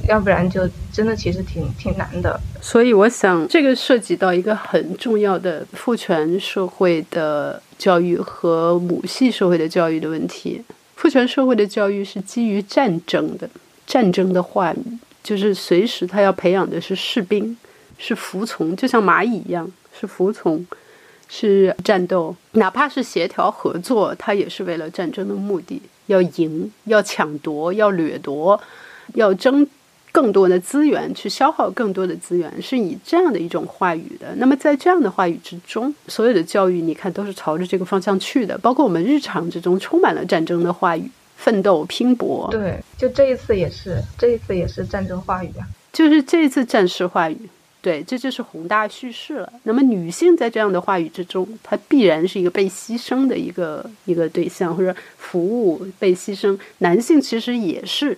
[0.08, 10.64] 要不然就真的其实挺挺难的，所以我想这个涉及到一个很重要的父权社会的教育和母系社会的教育的问题。
[10.96, 13.50] 父权社会的教育是基于战争的，
[13.86, 14.74] 战争的话
[15.24, 17.56] 就是随时他要培养的是士兵，
[17.98, 20.66] 是服从，就像蚂蚁一样，是服从，
[21.30, 28.60] 是战斗，哪怕是协调合作，他也是为了战争的目的，要赢，要抢夺，要掠夺，
[29.14, 29.68] 要争。
[30.12, 34.34] 更多的资源去消耗更多的资源，是以这样的一种话语的。
[34.38, 38.58] 那么在这样的话语之中，所有的教育，你看都是朝着这个方向去的。
[38.58, 42.48] 包括我们日常之中充满了战争的话语，奋斗拼搏。
[42.50, 45.68] 对，就这一次也是，这一次也是战争话语啊。
[45.94, 47.38] 就是这一次战士话语，
[47.80, 49.54] 对，这就是宏大叙事了。
[49.64, 56.58] 那么女性在这样的话语之中，她必然是一个被牺牲的一个一个对象，或者服务被牺牲。
[56.80, 58.18] 男性其实也是，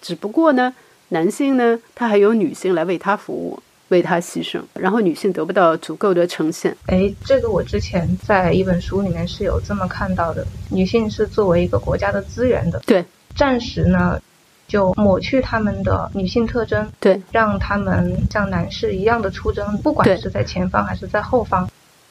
[0.00, 0.72] 只不过呢。
[1.12, 6.74] 男性呢，他还有女性来为他服务，为他牺牲，然后女性得不到足够的呈现。
[6.86, 12.80] 哎，这个我之前在一本书里面是有这么看到的：女性是作为一个国家的资源的。
[12.86, 13.04] 对，
[13.36, 14.18] 暂时呢，
[14.66, 21.68] 就抹去他们的女性特征，对，让他们像男士一样的出征，不管是在前方还是在后方，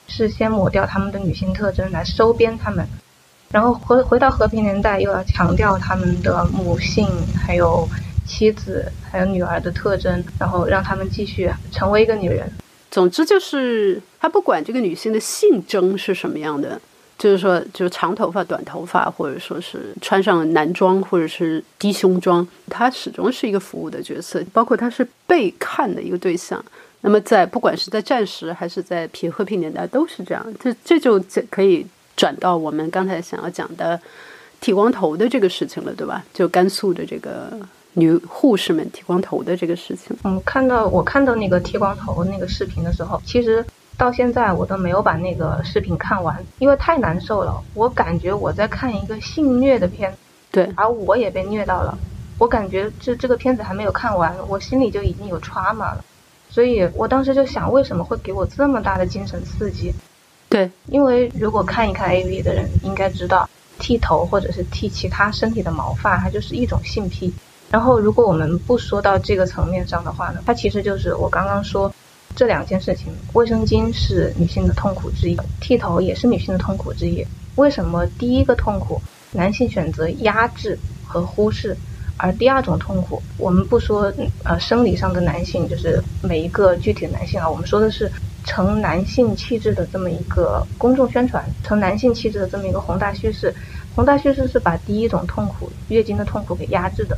[0.08, 2.88] 是先抹掉他们的女性特征来收编他们，
[3.50, 7.90] 然后回回到和平年代，又要强调他们的母性，还有。
[8.32, 12.50] 妻子还有女儿的特征，然后让他们继续成为一个女人。
[12.90, 16.80] 总之就是，他不管这个女性的性征是什么样的，
[17.18, 26.64] 就是说，就是长头发、短头发，或者说是穿上男装或者是低胸装，她始终是一个服务的角色，包括她是被看的一个对象。
[27.02, 30.46] 那么在不管是在战时还是在平和平年代都是这样。
[30.58, 34.00] 这这就可以转到我们刚才想要讲的
[34.62, 36.24] 剃光头的这个事情了，对吧？
[36.34, 37.60] 就甘肃的这个。
[37.94, 43.66] 女护士们剃光头的这个事情，嗯，看到我看到那个剃光头那个视频的时候，其实
[43.98, 47.62] 到现在我都没有把那个视频看完，因为太难受了。
[47.74, 50.14] 我感觉我在看一个性虐的片，
[50.52, 51.98] 对，而我也被虐到了。
[52.38, 56.04] 我感觉这这个片子还没有看完，我心里就已经有 trauma 了。
[56.50, 59.94] 所以我当时就想，为什么会给我这么大的精神刺激？
[60.50, 63.48] 对，因为如果看一看 AV 的人应该知道，
[63.80, 67.34] 剃头或者是剃其他身体的毛发，它就是一种性癖。
[67.72, 71.92] 然后，如果我们不说到这个层面上的话呢，它其实就是我刚刚说
[72.36, 77.26] 这两件事情：卫生巾是女性的痛苦之一，剃头也是女性的痛苦之一。
[77.56, 81.76] 为什么第一个痛苦男性选择压制和忽视，
[82.18, 84.12] 而第二种痛苦，我们不说
[84.44, 88.12] 呃生理上的男性，就是每一个具体的男性啊，我们说的是
[88.44, 93.56] 成男性气质的这么一个公众宣传，成男性气质的这么一个宏大叙事。
[93.96, 97.18] 宏大叙事是把第一种痛苦月经的痛苦给压制的。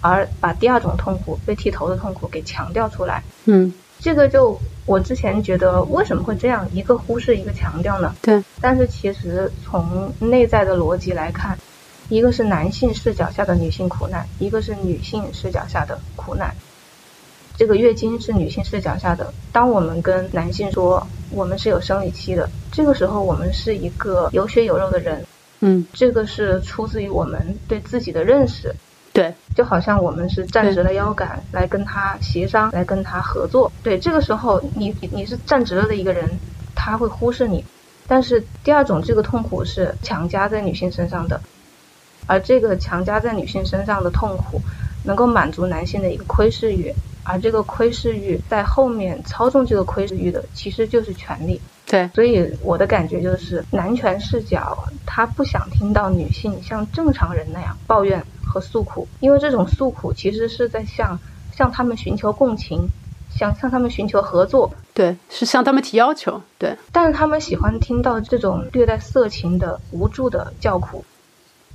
[0.00, 8.14] 而把第二种痛苦被剃头的痛苦给强调出来，嗯，这个就我之前觉得为什么会这样一个忽视一个强调呢？
[8.22, 11.58] 对，但是其实从内在的逻辑来看，
[12.08, 16.54] 一个是男性视角下的女性苦难，一个是女性视角下的苦难。
[17.56, 25.26] 这个月经是女性视角下的，当我们跟男性说我们是有生理期的，这个时候我们是一个有血有肉的人，
[25.58, 28.72] 嗯，这个是出自于我们对自己的认识。
[29.18, 33.72] 对，就好像我们是站直了腰杆来跟他协商，来跟他合作。
[33.82, 36.30] 对，这个时候你你是站直了的一个人，
[36.72, 37.64] 他会忽视你。
[38.06, 41.40] 但是第二种这个痛苦是强加在女性身上的，
[42.28, 44.60] 而这个强加在女性身上的痛苦，
[45.02, 51.60] 能够满足男性的一个窥视欲，而这个窥视欲在后面操纵这个窥视欲的，其实就是权力。
[51.84, 58.24] 对，所以我的感觉就是男权视角，他不想听到女性像正常人那样抱怨。
[58.48, 61.18] 和诉苦，因为这种诉苦其实是在向
[61.54, 62.88] 向他们寻求共情，
[63.30, 66.74] 向向他们寻求合作，对，是向他们提要求，对。
[66.90, 71.04] 但是他们喜欢听到这种略带色情的无助的叫苦，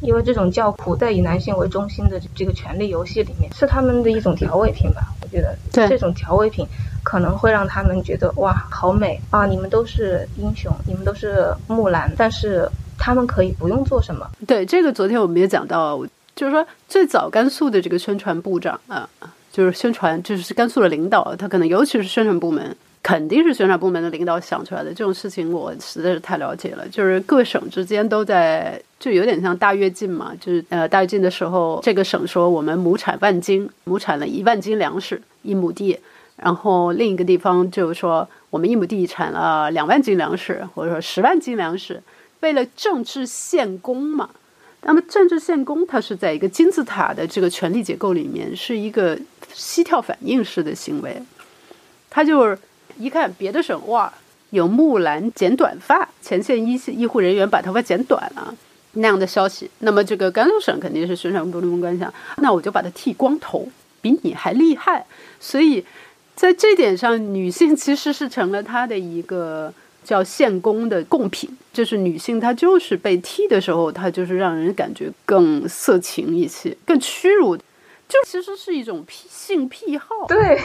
[0.02, 5.14] 因为这种叫苦在以男性为中心的这个权力游戏里面，是他们的一种调味品吧？
[5.22, 6.68] 我觉得，对，这种调味品
[7.04, 9.46] 可能会让他们觉得哇，好美啊！
[9.46, 14.30] 你们都是英雄，你们都是木兰，但是他们可以不用做什么。
[14.46, 16.02] 对，这个昨天我们也讲到。
[16.36, 19.10] 就是说，最早甘肃的这个宣传部长啊，
[19.52, 22.76] 就是宣传，就是甘肃的领导，他可能尤其是宣传部门。
[23.04, 26.88] 肯定是宣传部门的领导想出来的这种事情，我实在是太了解了。
[26.88, 30.32] 就是各省之间都在，就有点像大跃进嘛。
[30.39, 36.00] 就是呃，大跃进的时候，这个省说我们亩产万斤，亩产了一万斤粮食一亩地，
[36.38, 42.02] 然后另一个地方就是说我们一亩地产了两万斤粮食，或者说十万斤粮食。
[42.39, 44.30] 为了政治献功嘛，
[44.84, 49.17] 那么政治献功，它是在一个金字塔的这个权力结构里面，是一个
[49.54, 51.22] 膝跳反应式的行为，
[52.10, 52.58] 它就是。
[53.00, 54.13] 一看别的省哇，
[54.52, 58.56] 有木兰剪短发，前线医医护人员把头发剪短了
[58.91, 63.67] 那样的消息，那么这个甘肃省肯定是宣传部门官想，那我就把它剃光头，
[64.00, 65.04] 比你还厉害。
[65.39, 65.84] 所以
[66.36, 77.63] 在这点上，女性其实是成了他的一个叫献公的贡品，就是女性她就是被剃的时候，她就是让人感觉更色情一些，更屈辱，就
[78.26, 80.08] 其实是一种癖性癖好。
[80.28, 80.60] 对。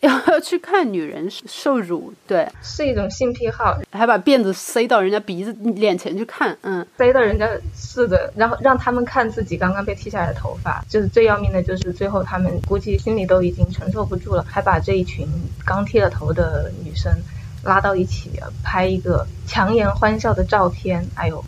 [0.00, 15.26] 要要去看女人受辱，对，是一种性癖好，还把辫子塞到人家鼻子、脸前去看，嗯，塞到人家是的，然后让他们看自己刚刚被剃下来的头发，就是最要命的，就是最后他们估计心里都已经承受不住了，还把这一群
[15.66, 17.12] 刚剃了头的女生
[17.62, 21.44] 拉到一起拍一个强颜欢笑的照片，哎呦，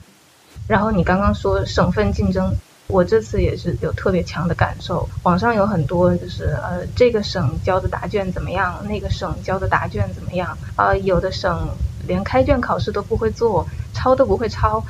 [0.67, 2.55] 然后你刚刚说省份竞争。
[2.93, 10.93] 我这次也是有特别强的感受，网上有很多就是呃，这个省交的答卷怎么样，那个省交的答卷怎么样啊？
[10.97, 11.69] 有的省
[12.09, 14.85] 连开卷考试都不会做，抄都不会抄。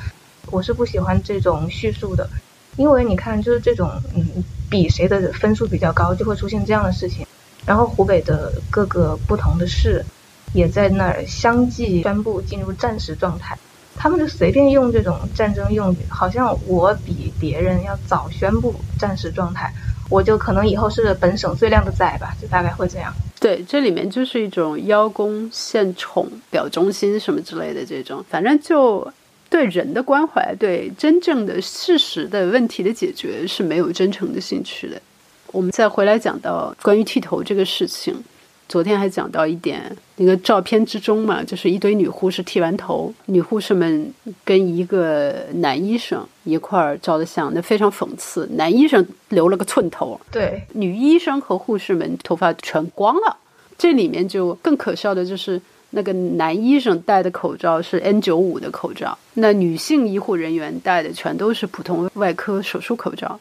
[0.47, 2.27] 我是不喜欢这种叙述的，
[2.75, 7.27] 因为你看，就是这种嗯，比谁的分数比较高，就会出现这样的事情。
[7.67, 10.03] 然后湖北的各个不同的市
[10.53, 13.57] 也在那儿相继宣布进入战时状态。
[13.95, 19.71] 他们就随便用这种战争用语，好像我比别人要早宣布战时状态，
[20.09, 23.13] 我就可能以后是本省最靓的仔吧，就大概会这样。
[23.39, 29.11] 对，这里面就是一种邀功献宠、表忠心什么之类的这种，反正就
[29.49, 34.99] 对人的关怀，对真正的事实的问题的解决是没有真诚的兴趣的。
[35.51, 38.23] 我们再回来讲到关于剃头这个事情。
[38.71, 44.09] 昨天还讲到一点，那个照片之中嘛，就是一堆女护士剃完头，女护士们
[44.45, 48.47] 跟一个男医生一块儿照的相，那非常讽刺。
[48.53, 53.35] 男医生留了个寸头，对，女医生和护士们头发全光了。
[53.77, 63.37] 这里面就更可笑的就是那个男医生戴的口罩是 N95 的口罩，那女性医护人员戴的全都是普通外科手术口罩。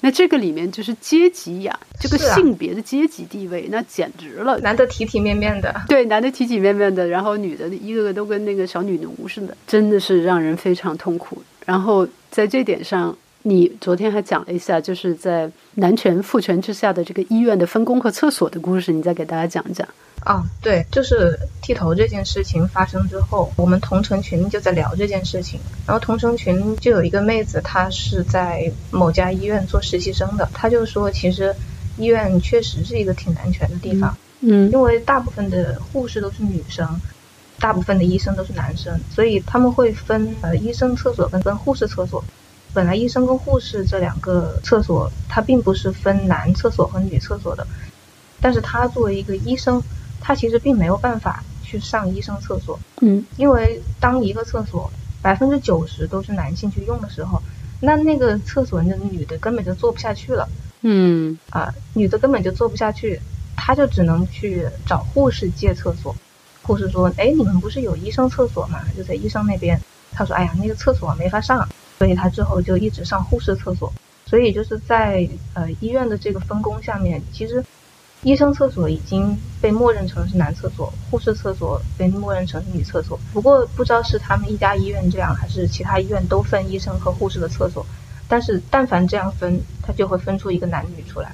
[0.00, 4.56] 那这个里面就是阶级呀，这个性别的阶级地位，那简直了。
[4.60, 11.42] 男的体体面面的，对，男的体体面面的，然后女的一个个都跟那个小女奴似的，真的是让人非常痛苦。
[11.66, 19.86] 然后在这点上，你昨天还讲了一下，就是在男权父权之下的这个医院的分工和厕所的故事，你再给大家讲讲。
[20.24, 25.58] 啊，对，就是剃头这件事情发生之后，我们同城群就在聊这件事情。
[25.86, 31.54] 然后同城群就有一个妹子，她是在某家医院做实习生的，她就说，其实
[31.96, 37.00] 医院确实是一个挺男权的地方，嗯，因为大部分的护士都是女生，
[37.58, 42.22] 大部分的医生都是男生，所以他们会分呃医生厕所跟分护士厕所。
[42.74, 47.66] 本来医生跟护士这两个厕所，它并不是分男厕所和女厕所的，
[48.42, 49.82] 但是他作为一个医生。
[50.20, 54.90] 他其实并没有办法去上医生厕所，嗯，因为当一个厕所
[55.22, 57.42] 百分之九十都是男性去用的时候，
[57.80, 60.48] 那那个厕所那女的根本就坐不下去了，
[60.82, 63.20] 嗯，啊，女的根本就坐不下去，
[63.56, 66.14] 她就只能去找护士借厕所。
[66.62, 68.80] 护士说：“哎，你们不是有医生厕所吗？
[68.96, 69.80] 就在医生那边。”
[70.12, 71.66] 他说：“哎呀，那个厕所没法上，
[71.98, 73.92] 所以他之后就一直上护士厕所。
[74.26, 77.64] 所以就是在呃医院的这个分工下面，其实。”
[78.22, 83.18] 医生厕所已经被默认成是男厕所，护士厕所被默认成是女厕所。
[83.32, 87.86] 不过不知道是他们一家医院这样，还是其他医院都分医生和护士的厕所。
[88.28, 91.32] 但是但凡这样分，他就会分出一个男女出来。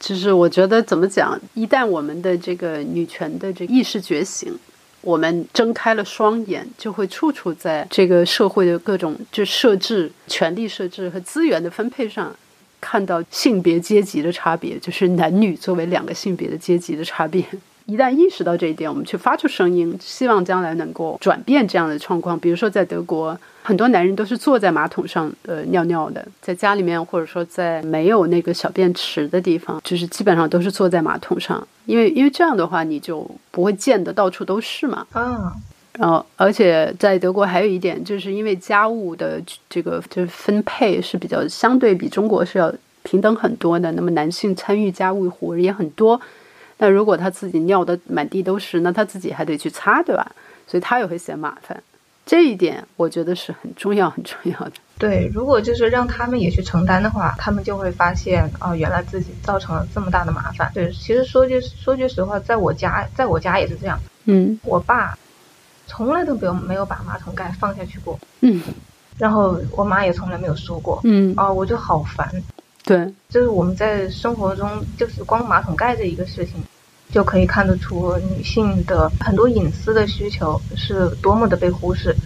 [0.00, 4.58] 就是我觉得怎么讲，一旦我们的这个女权的这意识觉醒，
[5.02, 12.34] 我们睁开了双眼，就会处处在这个社会的各种就设置、权力设置和资源的分配上。
[12.82, 17.42] 看到性别阶级的差别，就是男女作为两个性别的阶级的差别。
[17.86, 22.38] 一旦意识到这一点，我们去发出声音，希望将来能够转变这样的状况。
[22.38, 35.06] 比如说，在德国，很多男人都是坐在马桶上呃尿尿的，在家里面或者说在没有那个小便池的地方，就是基本上都是坐在马桶上，因为因为这样的话，你就不会溅得到处都是嘛。
[35.12, 35.52] 啊。
[35.98, 42.72] 然后，而且在德国还有一点，就是因为家务的这个就是分配是比较相对比中国是要
[43.02, 46.20] 平等很多的，那么男性参与家务活也很多。
[46.78, 50.32] 那如果他自己尿的满地都是，那他自己还得去擦，对吧？
[50.66, 51.82] 所以他也会嫌麻烦。
[52.24, 54.72] 这一点我觉得是很重要、很重要的。
[54.96, 60.70] 对，如果就是让他们也去承担的话，他们就会发现哦，原来自己造成了这么大的麻烦。
[60.72, 64.00] 对，其实说句说句实话，在我家，在我家也是这样。
[64.24, 65.18] 嗯，我爸
[65.86, 68.18] 从来都没有没有把马桶盖放下去过。
[68.40, 68.60] 嗯，
[69.18, 71.00] 然后我妈也从来没有说过。
[71.04, 72.30] 嗯，哦，我就好烦。
[72.84, 74.68] 对，就是我们在生活中，
[74.98, 76.54] 就是光马桶盖这一个事情。
[77.12, 82.16] 就可以看得出女性的很多隐私的需求是多么的被忽视，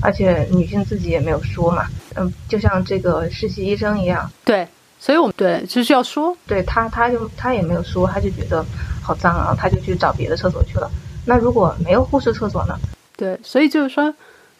[0.00, 1.86] 而且女性自己也没有说嘛，
[2.16, 4.66] 嗯，就像这个实习医生一样，对，
[4.98, 8.66] 所以我们对就是要说，对他，他就他也没有说，他就觉得
[9.00, 10.90] 好脏啊，他就去找别的厕所去了。
[11.24, 12.76] 那如果没有护士厕所呢？
[13.22, 14.12] 对，所以就是说，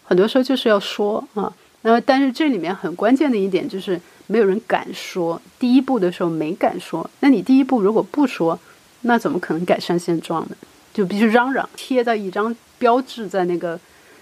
[0.04, 8.56] 很多时候就是要说啊，那么但是这里面很关键的一点就是没有人敢说，第一步的时候没敢说，那你第一步如果不说。
[9.04, 10.54] 那怎么可能改善现状呢？
[10.94, 13.76] 就必须嚷嚷，贴在一张标志在那个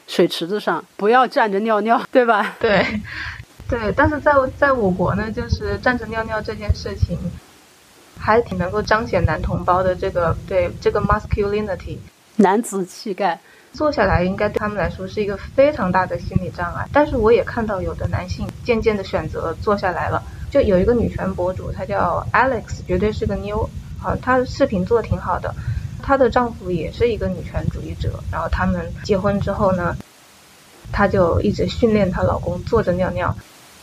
[0.06, 2.56] 水池子上，不要站着尿尿，对吧？
[2.58, 2.82] 对，
[3.68, 3.92] 对。
[3.94, 7.18] 但是在在我国呢，就是站着尿尿这件事情，
[8.18, 11.98] 还挺能够彰显男同胞的这个对这个 masculinity
[12.36, 13.38] 男子气概。
[13.72, 16.86] 坐下来应该对他们来说是一个非常大的心理障碍。
[16.92, 20.22] 但是我也看到有的男性渐渐的选择坐下来了。
[20.50, 23.70] 就有一个女权博主，她叫 Alex，绝对是个妞。
[24.00, 25.54] 好，她的视频做的挺好的，
[26.02, 29.96] 她的丈夫也是一个女权主义者，然后他们结婚之后呢，
[30.90, 33.32] 她就一直训练她老公坐着尿尿，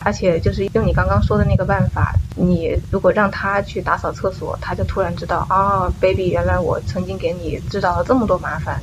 [0.00, 8.78] 而且就是用你刚刚说的那个办法，你如果让他去打扫厕所，他就突然知道啊，baby，原来我曾经给你制造了这么多麻烦，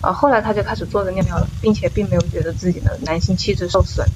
[0.00, 4.06] 啊，后来他就开始坐着尿尿了，并且并没有觉得自己的男性气质受损。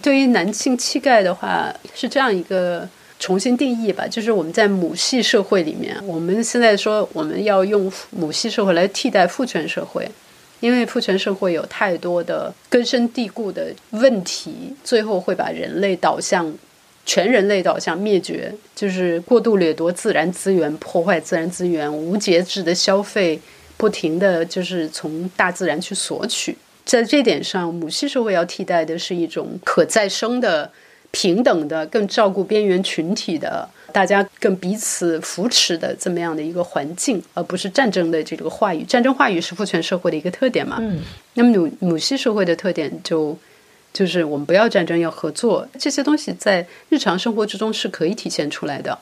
[0.00, 2.88] 对于男性气概的话，是这样一个。
[3.18, 10.10] 重新定义吧，就是我们在母系社会里面，我们现在说我们要用母系社会来替代父权社会，
[10.58, 16.52] 因为父权社会有太多的根深蒂固的问题，最后会把人类导向
[17.06, 23.40] 全人类导向灭绝，就是过度掠夺自然资源，破坏自然资源，无节制的消费，
[23.82, 26.56] 不停的就是从大自然去索取。
[26.84, 30.70] 在这点上，母系社会要替代的是一种可再生的。
[31.14, 38.82] 平等的、更照顾边缘群体的、大家更彼此扶持的这么样的一个环境，而不是战争的这个话语。
[38.82, 40.78] 战争话语是父权社会的一个特点嘛？
[40.80, 41.02] 嗯。
[41.34, 43.36] 那么母母系社会的特点就
[43.92, 45.68] 就是我们不要战争，要合作。
[45.78, 48.98] 这些东西在日常生活之中是可以体现出来的，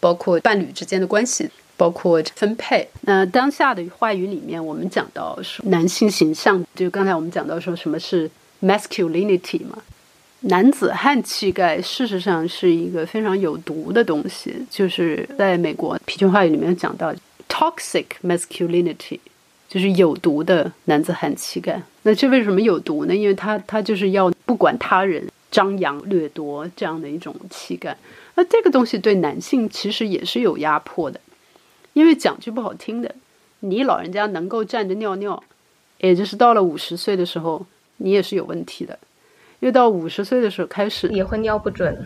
[0.00, 2.88] 包括伴侣之间的关系，包括分配。
[3.02, 9.82] 那当下的话语里面，我们讲到说男性形象，就刚才我们讲到说什么是 masculinity 嘛？
[10.44, 17.14] 男子汉气概事实上是一个非常有毒的东西，就是在美国皮权话语里面讲到
[17.48, 19.20] toxic masculinity，
[19.68, 21.80] 就是有毒的男子汉气概。
[22.02, 23.14] 那这为什么有毒呢？
[23.14, 27.96] 因为他他就是要不管他人，张扬掠夺这样的一种气概。
[28.34, 31.20] 那这个东西对男性其实也是有压迫的，
[31.92, 33.14] 因为讲句不好听的，
[33.60, 35.42] 你老人家能够站着尿尿，
[35.98, 37.64] 也就是到了五十岁的时候，
[37.98, 38.98] 你也是有问题的。
[39.60, 41.96] 越到五十岁的时候开始也会尿不准，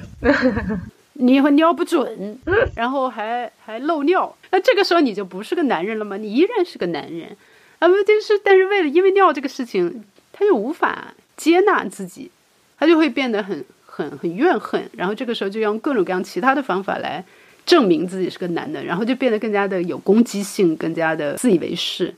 [1.14, 2.38] 你也会尿不准，
[2.74, 6.18] 然后还还漏尿，那这个时候你就不是个男人了吗？
[6.18, 7.34] 你依然是个男人，
[7.78, 12.30] 啊不就是但是为了因为尿这个事情，他就无法接纳自己，
[12.78, 17.24] 他就会变得很很很怨恨，然后这个时候就用各种各样其他的方法来
[17.66, 22.14] 证明自己是个男的，然后就变得更加的有攻击性，更加的自以为是，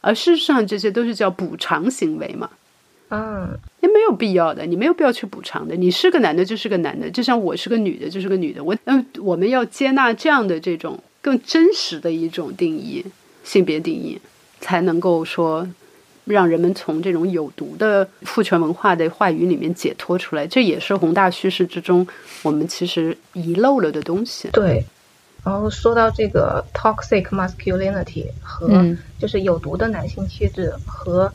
[0.00, 2.48] 而事实上这些都是叫补偿行为嘛。
[3.14, 5.76] 嗯，也没有必要的，你没有必要去补偿的。
[5.76, 8.64] 你是个男的，就是个男的，就像我是个女的，就是个女的。
[8.64, 13.04] 我，嗯，我们要接纳这样的这种更真实的一种定义，
[13.44, 14.18] 性别定义，
[14.60, 15.68] 才能够说
[16.24, 20.46] 让人们从这种有毒的父权文化的话语里面解脱出来。
[20.46, 22.06] 这也是宏大叙事之中
[22.42, 24.48] 我们其实遗漏了的东西。
[24.52, 24.84] 对，
[25.44, 28.68] 然后说到这个 toxic masculinity 和
[29.18, 31.32] 就是有毒的男性气质和。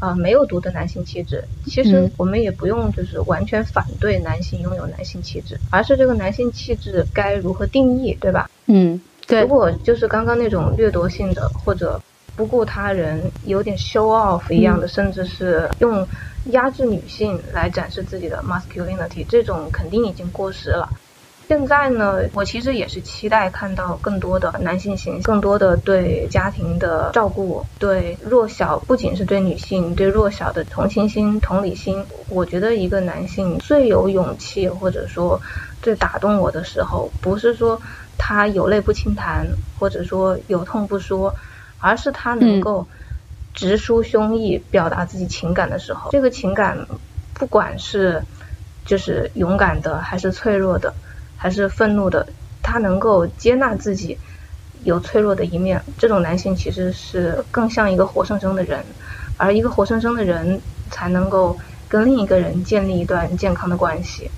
[0.00, 8.50] 啊，没有毒的男性气质，其实我们也不用就是完全反对男性拥有男性气质，而是这个男性气质该如何定义，对吧？
[8.66, 9.42] 嗯，对。
[9.42, 11.98] 如果就是刚刚那种掠夺性的或者
[12.36, 16.06] 不顾他人、有点 show off 一样的，甚至是用
[16.50, 20.88] 压制女性来展示自己的 masculinity，这种肯定已经过时了。
[21.46, 32.02] 现在呢，我其实也是期待看到更多的男性形象，更多的对家庭的照顾，对弱小，不仅是对女性，对弱小的同情心、同理心。
[32.30, 35.38] 我觉得一个男性最有勇气，或者说
[35.82, 37.78] 最打动我的时候，不是说
[38.16, 39.46] 他有泪不轻弹，
[39.78, 41.34] 或者说有痛不说，
[41.84, 42.86] 而是他能够
[43.52, 46.10] 直抒胸臆，表达自己情感的时候。
[46.12, 46.86] 这个情感，
[47.34, 48.22] 不管是
[48.86, 50.94] 就是勇敢的，还是脆弱的。
[51.36, 52.26] 还是愤怒的，
[52.62, 54.16] 他能够接纳自己
[54.82, 58.82] 有脆弱的一面，这种男性其实是更像一个活生生的人，
[59.36, 64.30] 而一个活生生的人才能够跟另一个人建立一段健康的关系。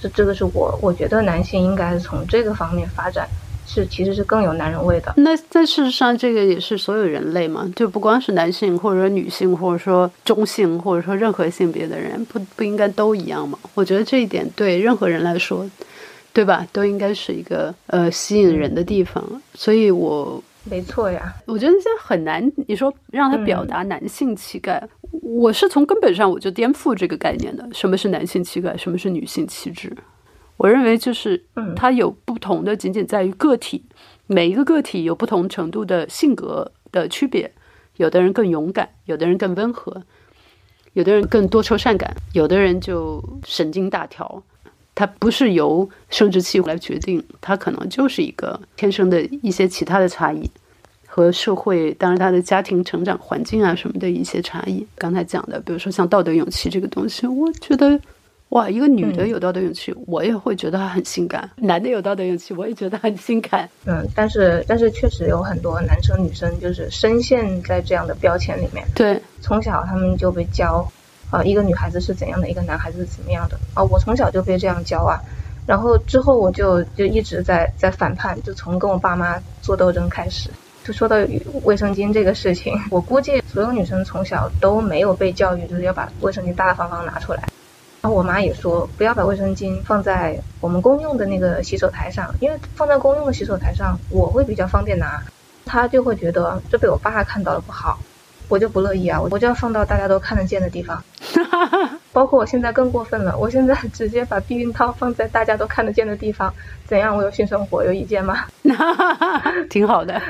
[0.00, 3.28] 这这个是我我觉得男性应该是从这个方面发展，
[3.66, 5.12] 是其实是更有男人味的。
[5.16, 13.58] 那在事实上，这个也是所有人类嘛，就不光是男性或者说女性，或者说中性，或者说任何性别的人，不不应该都一样吗？
[13.74, 15.68] 我觉得这一点对任何人来说。
[16.34, 16.66] 对吧？
[16.72, 21.32] 都应该是一个呃吸引人的地方，所以我没错呀。
[21.46, 24.82] 我觉得现在很难，你说让他表达男性气概，
[25.22, 27.64] 我是从根本上我就颠覆这个概念的。
[27.72, 28.76] 什么是男性气概？
[28.76, 29.96] 什么是女性气质？
[30.56, 31.44] 我认为就是
[31.74, 33.84] 它有不同的，仅仅在于个体，
[34.26, 37.52] 每一个个体有不同程度的性格的区别。
[37.96, 40.02] 有的人更勇敢，有的人更温和，
[40.94, 44.42] 有的人更多愁善感，有的人就神经大条。
[44.96, 50.48] 它不是由生殖器来决定，它可能就是一个天生的一些其他的差异，
[51.06, 54.86] 和社会，当然他的家庭成长环境啊什么的一些差异。
[54.96, 58.00] 刚才讲的，比如说像道德勇气这个东西，我觉得，
[58.54, 63.68] 哇，一个女的有道德勇气，我也会觉得她很性感；男的有道德勇气，我也觉得很性感。
[63.84, 68.86] 嗯，但是但是确实有很多男生女生就是深陷在这样的标签里面。
[68.94, 70.86] 对，从小他们就被教。
[71.30, 73.82] 啊，一个女孩子是怎样的，一个男孩子是怎么样的啊？
[73.82, 75.18] 我从小就被这样教啊，
[75.66, 80.48] 然后之后我就就一直在在反叛，就从跟我爸妈做斗争开始。
[80.84, 81.16] 就说到
[81.64, 87.48] 卫生巾这个事情，我估计所有女生从小都没有被教育，就是要把卫生巾大大方方拿出来。
[88.04, 95.22] 然后我妈也说，不要把卫生巾放在我们公用的那个洗手台上，因为放在公用的洗手台上，我会比较方便拿，
[95.64, 97.98] 她就会觉得这被我爸看到了不好。
[98.48, 99.18] 我就不乐意啊！
[99.22, 101.02] 我就要放到大家都看得见的地方，
[102.12, 106.52] 包括我现在更过分了，我现在直接把避孕套放在大家都看得见的地方，
[106.86, 107.16] 怎样？
[107.16, 108.44] 我有性生活有意见吗？
[109.68, 110.20] 挺好的，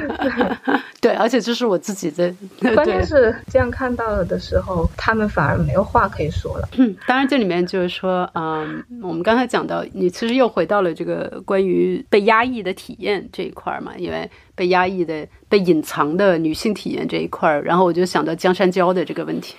[1.00, 2.34] 对，而且这是我自己的。
[2.74, 6.68] 关键是这样看到了的时候，他们反而没有话可以说了。
[6.76, 14.30] 嗯，当然这里面就是说，嗯，我们刚才讲到，你其实又回到了这个关于被压抑的体验这一块嘛，因为。
[14.56, 19.56] 被压抑的、被隐藏的女性体验这一块儿，然后我就想到江山娇的这个问题，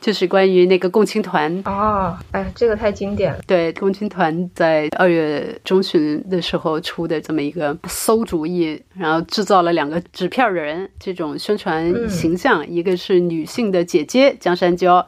[0.00, 3.40] 就是关于那个共青团哦，哎，这个太经典了。
[3.46, 15.06] 对，共青团在二月中旬的时候出的这么一个馊主意，然后制造了两个纸片人这种宣传形象，一个是女性的姐姐江山娇，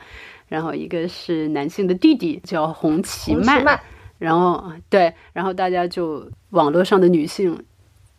[0.48, 3.78] 然后一个是男性的弟弟叫洪其曼，
[4.18, 7.62] 然后对，然后大家就网络上的女性。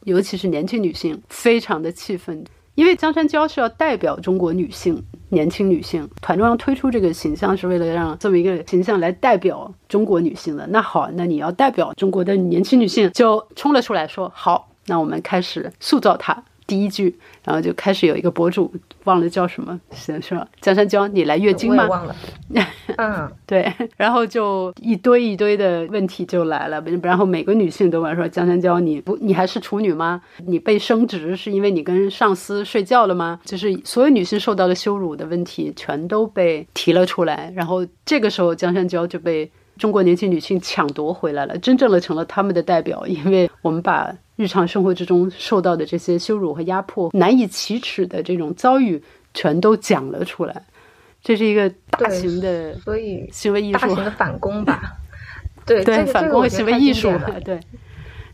[0.06, 2.44] 尤其是年轻女性，非常的气愤，
[2.76, 10.66] 因为江山娇是要代表中国女性，年轻女性，团中央推出这个形象是为了让这么一个形象来代表中国女性的。
[10.68, 16.44] 那好，那你要代表中国的年轻女性，就冲了出来说好，那我们开始塑造她。
[16.66, 21.88] 第一句，然后就开始有一个博主忘了叫什么，是说江山娇，你来月经吗？
[21.88, 22.16] 忘了。
[22.98, 30.22] 嗯，对，然后就一堆一堆的问题就来了，然后每个女性都问说江山娇，你不你还是处女吗？
[30.46, 33.40] 你被升职是因为你跟上司睡觉了吗？
[33.44, 44.16] 就是所有女性受到的羞辱的问题全都被提了出来，然后这个时候江山娇就被中国年轻女性抢夺回来了，真正的成了他们的代表，因为我们把。
[44.36, 49.02] 日常生活之中受到的这些羞辱和压迫，难以启齿的这种遭遇，
[49.32, 50.64] 全都讲了出来。
[51.22, 54.94] 这是一个大型的，所以行为艺术，大型的反攻吧。
[55.68, 57.12] 对对，反攻行为艺术。
[57.46, 57.60] 对，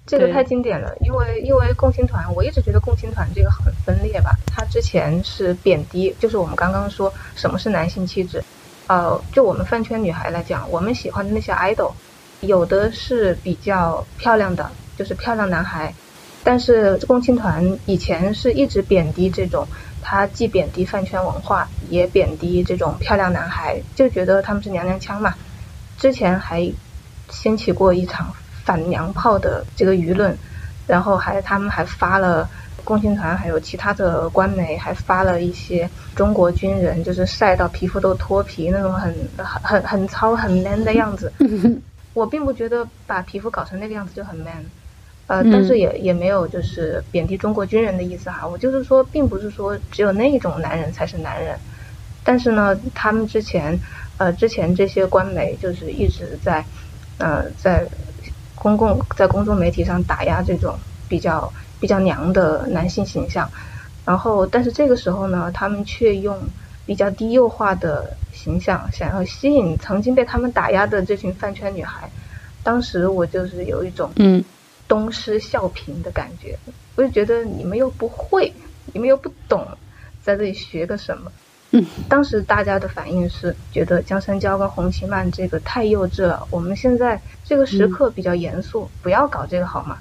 [0.08, 0.90] 这个太经典了。
[1.02, 4.32] 因为因为共青团，我一直觉得共青团这个很分裂吧。
[4.48, 8.42] 他之前是贬低，就是我们刚刚说什么是男性气质。
[8.90, 11.94] 呃，就我们饭圈女孩来讲，我们喜欢的那些 idol，
[12.42, 14.70] 有的是比较漂亮的。
[15.00, 15.94] 就是漂亮男孩，
[16.44, 19.66] 但是共青团以前是一直贬低这种，
[20.02, 25.36] 他既贬低饭圈文化，也贬低这种漂亮男孩，就觉得他们是娘娘腔嘛。
[25.98, 26.70] 之前还
[27.30, 28.34] 掀起过一场
[28.66, 30.38] 反娘炮的这个舆论，
[30.86, 32.50] 然后还他们还发了
[32.84, 41.32] 共青团还有其他的官媒还发了一些中国军人就是晒到皮肤都脱皮那种很很很很糙很 man 的样子。
[42.14, 44.66] 我并不觉得把皮肤搞成那个样子就很 man，
[45.28, 48.48] 呃，但是也也没有就是贬低中国军人的意思哈。
[48.48, 51.58] 我就是说，并不是说只有那种男人才是男人，
[52.24, 53.80] 但是呢，他们之前
[54.18, 56.66] 呃之前这些官媒就是一直在
[57.20, 57.88] 呃在
[58.56, 60.78] 公共在公众媒体上打压这种
[61.08, 63.50] 比较比较娘的男性形象，
[64.06, 66.38] 然后但是这个时候呢，他们却用
[66.86, 68.16] 比较低幼化的。
[68.32, 72.10] 形象想要吸引曾经被他们打压的这群饭圈女孩，
[72.64, 74.42] 当时我就是有一种嗯
[74.88, 76.58] 东施效颦的感觉，
[76.96, 78.54] 我就觉得你们又不会，
[78.94, 79.68] 你们又不懂，
[80.24, 81.30] 在这里学个什么？
[81.72, 89.98] 嗯，当时大家的反应是觉得江山娇跟洪七曼这个太幼稚了，我们现在这个时刻比较严肃，不要搞这个好吗？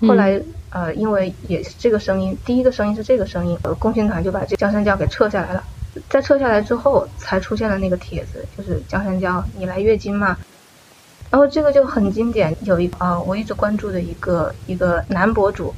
[0.00, 0.40] 后来
[0.76, 5.64] 呃，因为也是这个声音，第一个声音是这个声音，呃，共青团就把这江山娇给撤下来了。
[6.10, 10.36] 在撤下来之后，才出现了那个帖子，就是江山娇，你来月经吗？
[11.30, 15.74] 然后这个就很经典，有一啊，我一直关注的一个一个男博主，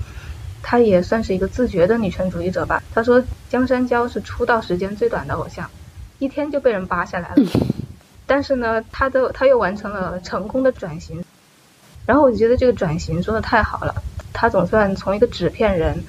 [0.65, 2.83] 他也算是一个自觉的女权主义者吧。
[2.93, 5.71] 他说江山娇是出道时间最短的偶像，
[6.19, 7.51] 一天就被人扒下来了。
[8.27, 11.25] 但是呢，他的他又完成了成功的转型。
[12.05, 13.95] 然后我觉得这个转型说的太好了，
[14.33, 16.05] 他总算从一个纸片人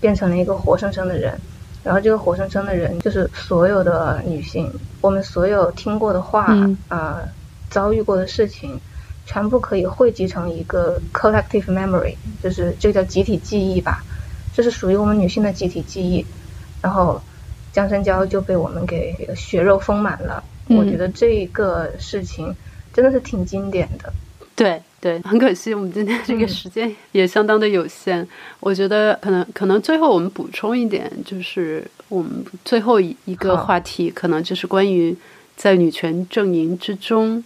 [0.00, 1.40] 变成了一个活生生的人。
[1.82, 4.72] 然后这个活生生的人，就是所有的女性，
[5.02, 6.56] 我们所有听过的话
[6.88, 7.20] 啊，
[7.68, 8.80] 遭遇过的事情，
[9.26, 14.02] 全部可以汇集成一个 collective memory，就是这个叫集体记忆吧，
[14.54, 16.24] 这是属于我们女性的集体记忆。
[16.80, 17.20] 然后
[17.74, 20.42] 江山娇就被我们给血肉丰满了。
[20.68, 22.56] 我觉得这个事情
[22.94, 24.10] 真的是挺经典的。
[24.56, 24.82] 对。
[25.04, 28.26] 对，很可惜，我们今天这个时间也相当的有限。
[28.58, 35.14] 我觉得可能可能最后我们补充一点，就是我们最后一一个话题，可能就是关于
[35.56, 37.44] 在女权阵营之中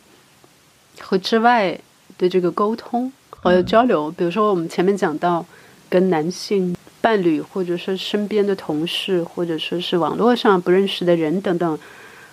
[1.00, 1.76] 和之外
[2.16, 4.09] 的这个沟通和交流。
[4.12, 5.44] 比如说，我们前面讲到
[5.88, 11.76] 跟男性伴侣，或者说身边的同事，或者说是网络上不认识的人等等，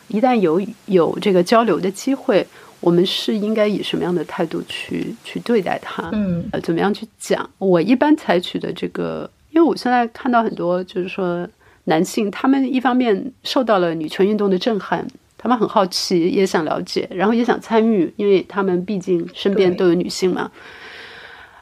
[0.08, 2.46] 一旦有有这个交流的机会。
[2.86, 6.08] 我们是应该以什么样的态度去去对待他？
[6.14, 7.50] 嗯，呃，怎么样去讲？
[7.58, 11.50] 我一般采取的这个，因为我现在看到很多，就是说
[11.86, 20.52] 男性，他们一方面受到了女权运动的震撼，他们很好奇，也想了解，然后也想参与，因为他们毕竟身边都有女性嘛。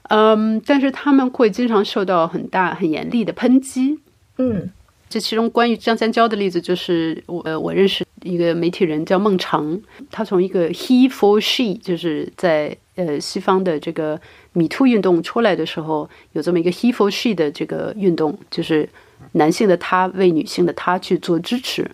[0.09, 3.97] 嗯，但是他们会经常受到很大、很严厉的抨击。
[4.37, 4.69] 嗯。
[5.09, 14.19] 这其中关于张三娇的例子，就是我呃我认识一个媒体人叫孟长，他从一个 he for she，就是在呃西方的这个
[14.53, 18.87] 米兔运动出来的时候，有这么一个 he for she 的这个运动，就是
[19.33, 21.91] 男性的他为女性的他去做支持。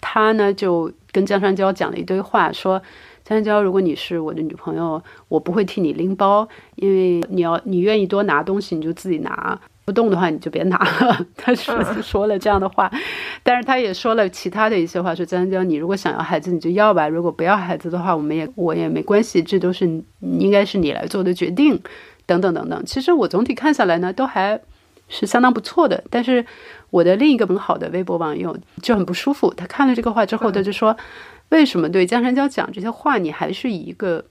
[0.00, 2.80] 他呢就跟江山娇讲了一堆话，说
[3.22, 9.60] 江山娇，如果你是我的女朋友，我不会替你拎包，因为你要你愿意多拿东西，你就自己拿。
[9.90, 11.26] 不动的话，你就别拿了。
[11.36, 12.88] 他说说了这样的话，
[13.42, 19.84] 但是他也说了其他的一些话，说江江，你如果想要孩子，你就要吧；如果不要孩子的话，我们也我也没关系，这都是
[20.20, 21.82] 应该是你来做的决定，
[22.24, 22.84] 等等等等。
[22.86, 24.60] 其实我总体看下来呢，都还
[25.08, 26.04] 是相当不错的。
[26.08, 26.46] 但是
[26.90, 30.96] 我的另一个很好的微博网友就很不舒服，他看了这个话之后，他就说：
[31.48, 34.24] 为什么对江山娇讲这些话，你还是以一个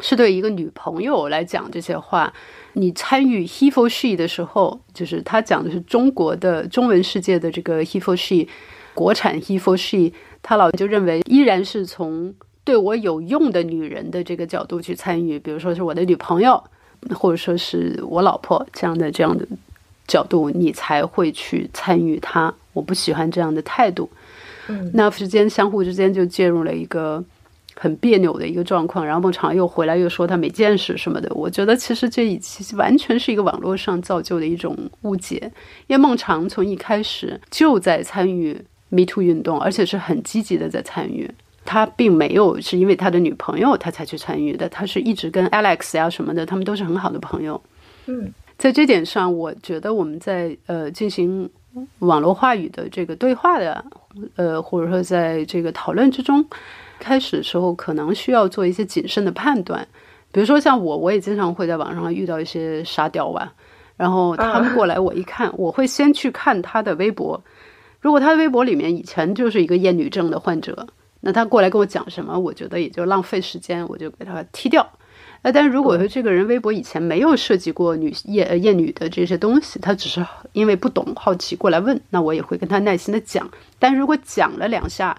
[0.00, 2.32] 是对一个女朋友来讲这些话？
[2.74, 8.48] 你参与 he for she 的时候，就是他讲的是中国的中文世界的这个 he for she，
[8.94, 10.12] 国产 he for she，
[10.42, 16.62] 他老就认为依然是从对我有用的女人的这个角度去参与，比如说是我的女朋友，
[17.14, 19.46] 或者说是我老婆这样的这样的
[20.06, 22.54] 角度，你才会去参与他。
[22.72, 24.08] 我不喜欢这样的态度。
[24.68, 27.24] 嗯，那之间相互之间就介入了一个。
[27.74, 31.32] 很别扭的一个状况，然后孟尝又回来又说他没见识什么的。
[31.34, 35.50] 我觉得其实这其实完全是一个网络上造就的一种误解，
[35.86, 41.30] 因为孟尝从一开始就在参与 Me Too 运动，而且是很积极的在参与。
[41.64, 47.60] 他并没有是因为他的女朋友他才去参与的，他是一直跟 Alex 呀什么的，他们都是很好的朋友。
[48.06, 51.48] 嗯，在这点上，我觉得我们在呃进行
[52.00, 53.84] 网络话语的这个对话的
[54.36, 56.44] 呃，或者说在这个讨论之中。
[57.00, 59.84] 开始的时候可能需要做一些谨慎的判断，
[60.30, 63.52] 比如说像我，我也经常会在网上遇到一些沙雕吧，
[63.96, 67.42] 然后他们过来，我一看，我会先去看他的微博，
[68.00, 70.86] 如果他的微博里面以前就是一个厌女症的患者，
[71.20, 74.88] 那他过来跟我讲什么，我觉得也就浪费时间，我就给他踢掉。
[75.42, 83.50] 呃，但如果说这个人微博以前没有涉及过女厌厌女的这些东西，他只是因为不懂好奇过来问，那我也会跟他耐心的讲。
[83.78, 85.16] 但如果讲了两下，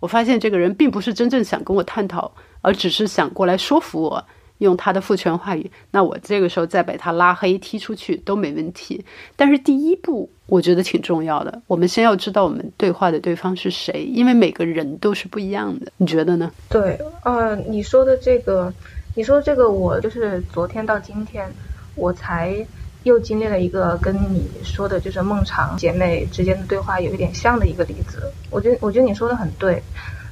[0.00, 4.24] 我发现这个人并不是真正想跟我探讨，而只是想过来说服我。
[4.58, 9.04] 用他的父权话语，那我这个时候再把他拉黑踢出去都没问题。
[9.36, 11.62] 但是第一步，我觉得挺重要的。
[11.68, 15.92] 我们先要知道我们对话的对方是谁，因为每个人都是不一样的。
[15.96, 16.50] 你觉得呢？
[16.68, 18.74] 对，呃，你说的这个，
[19.14, 21.48] 你说这个，我就是昨天到今天，
[21.94, 22.66] 我才
[23.04, 28.32] 又经历了一个跟你说的，就是孟尝姐妹之间的对话有一点像的一个例子。
[28.50, 29.82] 我觉得，我觉得你说的很对。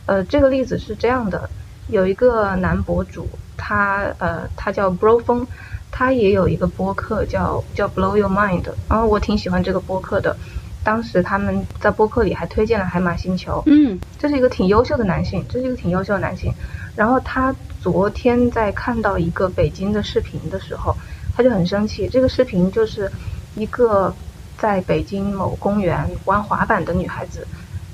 [0.06, 1.48] 呃，这个例子是这样的。
[1.88, 5.46] 有一个男博主，他呃，他叫 Bro 风，
[5.92, 10.36] 他也有一个播客叫叫 Blow Your Mind，然后我挺喜欢这个播客的。
[10.82, 16.52] 当时他们在播客里还推荐了海马星球，嗯，这是一个挺优秀的男性，这是一个挺优秀的男性。
[16.94, 20.96] 然后他昨天在看到一个北京的视频的时候，
[21.36, 22.08] 他就很生气。
[22.08, 23.12] 这个视频就是
[23.54, 24.14] 一个
[24.56, 27.46] 在北京某公园玩滑板的女孩子。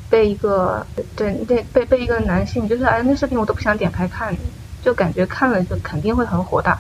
[0.09, 0.87] 被一个
[1.17, 4.37] 对对被被一个男性，就是哎，那视频我都不想点开看，
[4.83, 6.79] 就感觉看了就肯定会很火大。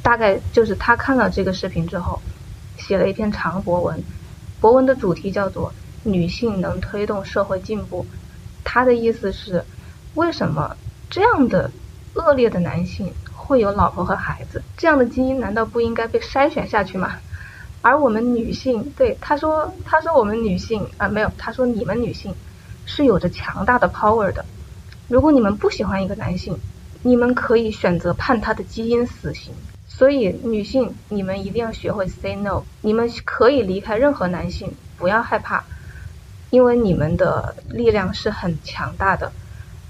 [0.00, 2.22] 大概就是他看了这个视频之后，
[2.76, 4.00] 写了一篇长博文，
[4.60, 5.72] 博文的主题叫做
[6.04, 8.06] “女性能推动社会进步”。
[8.62, 9.64] 他的意思是，
[10.14, 10.76] 为什么
[11.10, 11.68] 这样的
[12.14, 13.12] 恶劣的男性
[13.48, 14.62] 会有老婆和孩子？
[14.76, 17.14] 这样的基因难道不应该被筛选下去吗？
[17.82, 22.32] 而我们女性，对他说，他说我们女性啊，没有，他说你们女性。
[22.90, 24.42] 是有着强大的 power 的。
[25.08, 26.58] 如果你们不喜欢一个男性，
[27.02, 29.52] 你们可以选择判他的基因死刑。
[29.86, 32.62] 所以，女性，你们一定要学会 say no。
[32.80, 35.64] 你们可以离开任何男性，不要害怕，
[36.48, 39.32] 因为你们的力量是很强大的。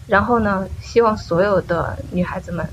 [0.08, 2.68] 然后呢，希望所有的女孩子们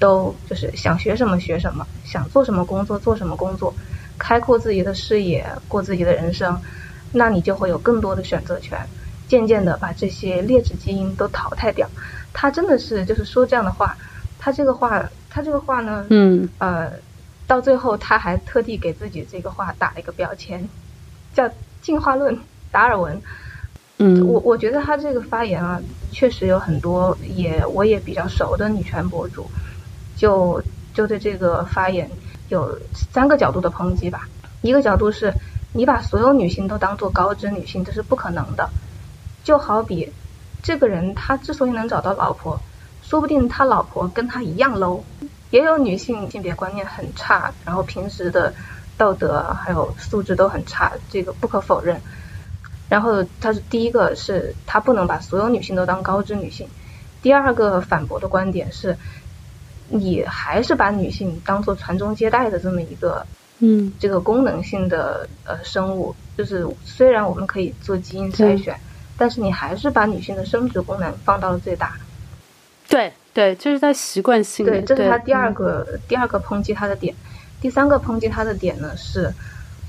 [0.00, 3.76] 都就是想学什么学什么，想做什么工作做什么工作，
[4.18, 6.60] 开阔自己的视野，过自己的人生，
[7.12, 8.88] 那你就会有更多的选择权。
[9.28, 11.88] 渐渐的把这些劣质基因都淘汰掉，
[12.32, 13.96] 他真的是就是说这样的话，
[14.38, 16.94] 他这个话，他这个话呢，嗯，呃，
[17.46, 20.68] 到最后他还特地给自己这个话打了一个标签，
[21.32, 21.48] 叫
[21.80, 22.40] 进化论，
[22.72, 23.22] 达尔文。
[23.98, 25.80] 嗯，我我觉得他这个发言啊，
[26.10, 29.48] 确实有很多也我也比较熟的女权博主，
[30.20, 30.62] 就
[30.92, 32.10] 就对这个发言
[32.50, 34.28] 有三个角度的抨击吧。
[34.60, 35.32] 一个角度是，
[35.72, 38.68] 你把所有女性都当做高知女性，这是不可能的。
[39.44, 40.12] 就好比
[40.62, 42.60] 这个人，他之所以能找到老婆，
[43.02, 45.00] 说不定他老婆跟他一样 low。
[45.50, 48.52] 也有女性性别观念很差，然后平时的
[48.98, 51.98] 道德还有素质都很差，这个不可否认。
[52.90, 56.68] 然后他是第一个，是他不能把所有女性都当高知女性。
[57.22, 58.96] 第二个反驳的观点是，
[59.90, 63.26] 你还是把女性当做传宗接代的这么一个，
[63.58, 66.14] 嗯，这个功能性的呃生物。
[66.38, 68.74] 就是虽然我们可以做基因筛选。
[69.20, 71.92] 但是你还是把女性的生殖功能放到了最大，
[72.88, 74.72] 对对，这是他习惯性的。
[74.72, 77.14] 对，这是他第二个第二个抨击他的点。
[77.60, 79.30] 第三个抨击他的点呢是，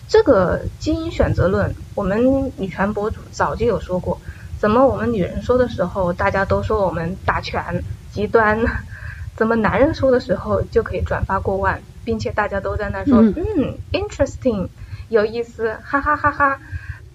[0.05, 4.19] 这个基因选择论，我们女权博主早就有说过，
[4.59, 7.81] 怎么我们女人说的时候，大家都说我们打拳
[8.11, 8.59] 极端，
[9.35, 14.69] 怎么男人说的时候就可以转发过万，并且大家都在那说，嗯，interesting，
[15.09, 16.59] 有意思，哈哈哈哈。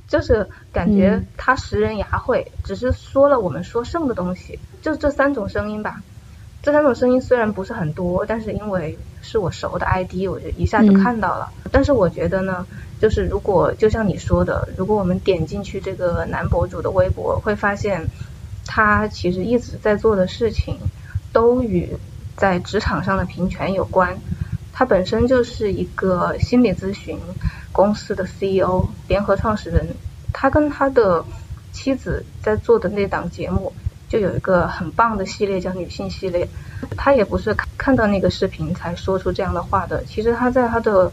[0.09, 6.01] 就是感觉他识人牙慧，只是说了我们说剩的东西，就这三种声音吧。
[6.63, 11.51] 这三种声音虽然不是很多，但是因为是我熟的 ID，我就一下就看到了。
[11.73, 12.65] 但是我觉得呢，
[13.01, 18.07] 就是如果就像你说的，如果我们点进去这个男博主的微博，会发现
[18.65, 20.79] 他其实一直在做的事情
[21.37, 21.95] 都与
[22.35, 24.17] 在职场上的平权有关。
[24.73, 27.19] 他本身就是一个心理咨询。
[27.73, 29.87] 公司的 CEO 联合创始人，
[30.33, 31.23] 他跟他的
[31.73, 33.71] 妻子在做的那档节目，
[34.09, 36.49] 就有一个很棒的系列叫女性系列。
[36.97, 41.13] 他也不是看看到那个视频才说出这样的话的，其实他在他的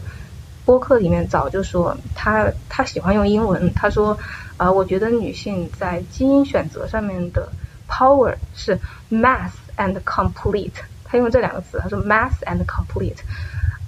[0.64, 4.16] 播客里面早就说，他他喜欢用英文，他说
[4.56, 7.52] 啊，我觉得女性在基因选择上面的
[7.86, 8.78] power 是
[9.10, 10.72] mass and complete，
[11.04, 13.18] 他用这两个词，他说 math and complete，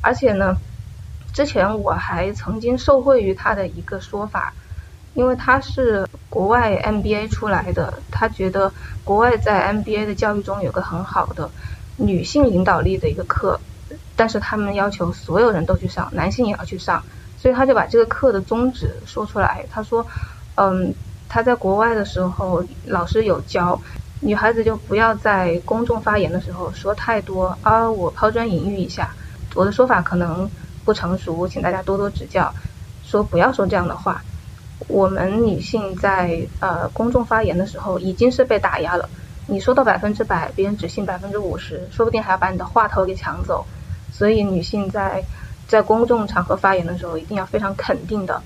[0.01, 0.57] 而且呢。
[1.33, 4.55] 之前我还曾经受惠于他的一个说法，
[5.13, 8.73] 因为他是国外 MBA 出来的，他觉得
[9.05, 11.51] 国外在 MBA 的教育中有个很好的
[11.99, 13.61] 女性领导力的一个课，
[14.17, 17.05] 但是他们要求所有人都去上，男性也要去上，
[17.37, 19.67] 所以他就把这个课的宗旨说出来。
[19.71, 20.07] 他说，
[20.55, 20.95] 嗯，
[21.29, 23.79] 他在国外的时候，老师有教
[24.27, 29.15] 女孩子就不要在公众发言的时候说太多啊，我抛砖引玉一下，
[29.55, 30.51] 我的说法可能。
[30.87, 32.55] 不成熟，请大家多多指教。
[33.03, 34.23] 说不要说这样的话，
[34.87, 39.09] 我们女性在呃公众发言的时候已经是被打压了。
[39.49, 43.67] 你说到百分之百，别人只信百分之五十，说不定还要把你的话头给抢走。
[44.13, 45.25] 所以女性在
[45.67, 48.41] 在公众场合发言的时候，一定要非常肯定的、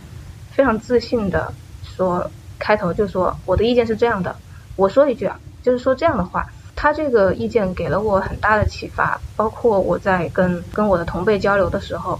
[0.51, 1.53] 非常自信的
[1.83, 4.35] 说，开头就说我的意见是这样的。
[4.77, 6.47] 我说一句啊，就是说这样的话。
[6.77, 12.19] 他这个意见给了我很大的启发，包括我在跟跟我的同辈交流的时候，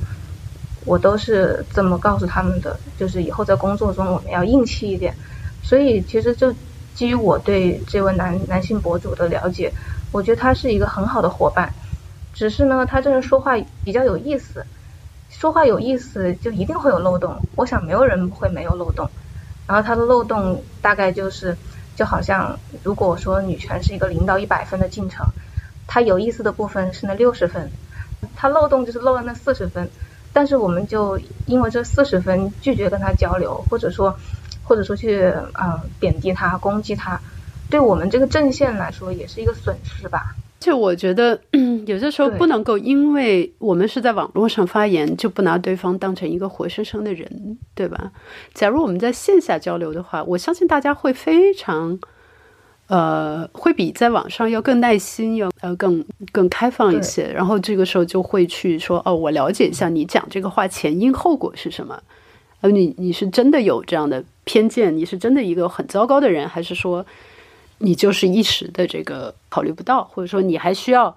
[0.85, 5.15] 我都是这么告诉他们的，就是以后在工作中我们要硬气一点。
[5.63, 6.55] 所以其实就
[6.95, 9.73] 基于我对这位男男性博主的了解，
[10.13, 11.73] 我觉得他是一个很好的伙伴。
[12.35, 14.67] 只是呢，他这人说话比较有意思，
[15.31, 17.35] 说话有意思就一定会有漏洞。
[17.57, 19.09] 我想没有人会没有漏洞，
[19.67, 21.57] 然后他的漏洞大概就是。
[22.01, 25.27] 就好像如果说女权是一个零到一百分的进程，
[25.87, 27.71] 它有意思的部分是那六十分，
[28.37, 29.91] 它漏洞就是漏了那四十分，
[30.33, 34.19] 但是我们就因为这四十分拒绝跟他交流，或者说
[34.63, 37.21] 或者说去嗯贬低他、攻击他，
[37.69, 40.37] 对我们这个阵线来说也是一个损失吧。
[40.61, 41.41] 就我觉得，
[41.87, 48.13] 有些时候不能够因为我们是在网络上发言，就不拿对方当成一个活生生的人，对吧？
[48.53, 51.99] 假如我们在线下交流的话，我相信大家会非常，
[52.89, 57.33] 呃，会比在网上要更耐心，要呃更更开放一些。
[57.33, 61.99] 然后这个时候就会去说，哦，我了解一下你讲这个话前因后果是什么？
[62.61, 64.95] 呃，你你是真的有这样的偏见？
[64.95, 67.07] 你是真的一个很糟糕的人，还是说？
[67.83, 71.17] 你就是一时的这个考虑不到，或者说你还需要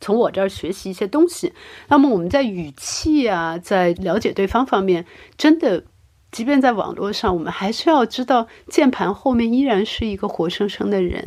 [0.00, 1.52] 从我这儿学习一些东西。
[1.88, 5.06] 那么我们在语气啊，在了解对方方面，
[5.38, 5.84] 真的，
[6.32, 11.24] 即便在网络上，我们还是要知道键盘后面依然是一个活生生的人。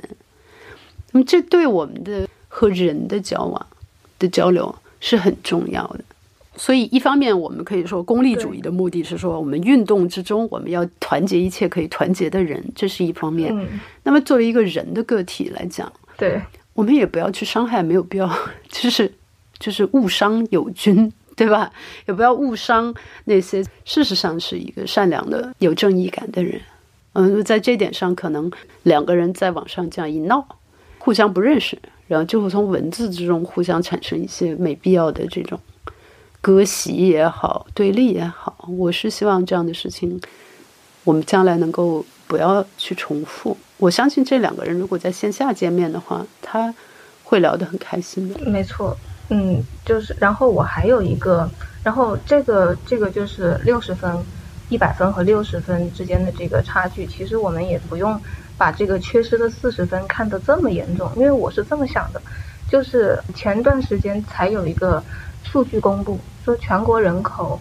[1.12, 3.66] 那么这对我们的和人的交往
[4.20, 6.04] 的交流是很重要的。
[6.56, 13.52] 所以，一方面，我们可以说功利主义的目的是说，我们运动之中，我们要团结一切可以团结的人，这是一方面。
[14.04, 16.40] 那么，作为一个人的个体来讲，对，
[16.74, 18.30] 我们也不要去伤害，没有必要，
[18.70, 19.12] 就是
[19.58, 21.72] 就是误伤友军，对吧？
[22.08, 22.94] 也不要误伤
[23.26, 26.62] 那些事实上是一个善良的、有正义感的人。
[27.14, 28.52] 嗯，在这点上，可能
[28.84, 30.48] 两个人在网上这样一闹，
[31.00, 31.78] 互相不认识，
[32.08, 35.60] 然后就会从文字之中互相产生一些没必要的这种。
[36.44, 40.20] 割席也好，对立也好，我是希望这样的事情，
[41.06, 43.56] 我们将来能够不要去重复。
[43.78, 46.76] 我相信这两个人如果在线下见面的话，他
[47.24, 48.38] 会聊得很开心的。
[48.42, 48.98] 没错，
[49.30, 51.50] 嗯，就是，然后我还有一个，
[51.82, 54.14] 然后这个这个就是六十分、
[54.68, 58.20] 一百分和六十分之间的这个差距，其实我们也不用
[58.58, 62.22] 把这个缺失的四十分看得这么严重，因为我是这么想的，
[62.70, 65.02] 就是前段时间才有一个
[65.42, 66.20] 数据公布。
[66.44, 67.60] 说全国人口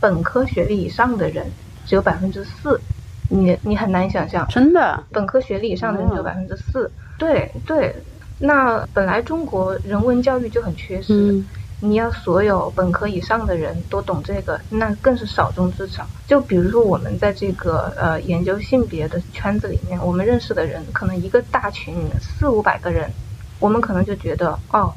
[0.00, 1.52] 本科学历以上的人
[1.84, 2.80] 只有百分之四，
[3.28, 7.94] 你你很难想象，真的，本科学历以上的人只有百分之四，对对，
[8.38, 11.44] 那本来中国人文教育就很缺失，
[11.80, 16.06] 你要所有本科以上的人都懂这个，那更是少中之少。
[16.26, 23.12] 就比如说我们在这个呃研究性别的圈子里面，我们认识的人可能一个大群里面四五百个人，
[23.58, 24.94] 我们可能就觉得哦。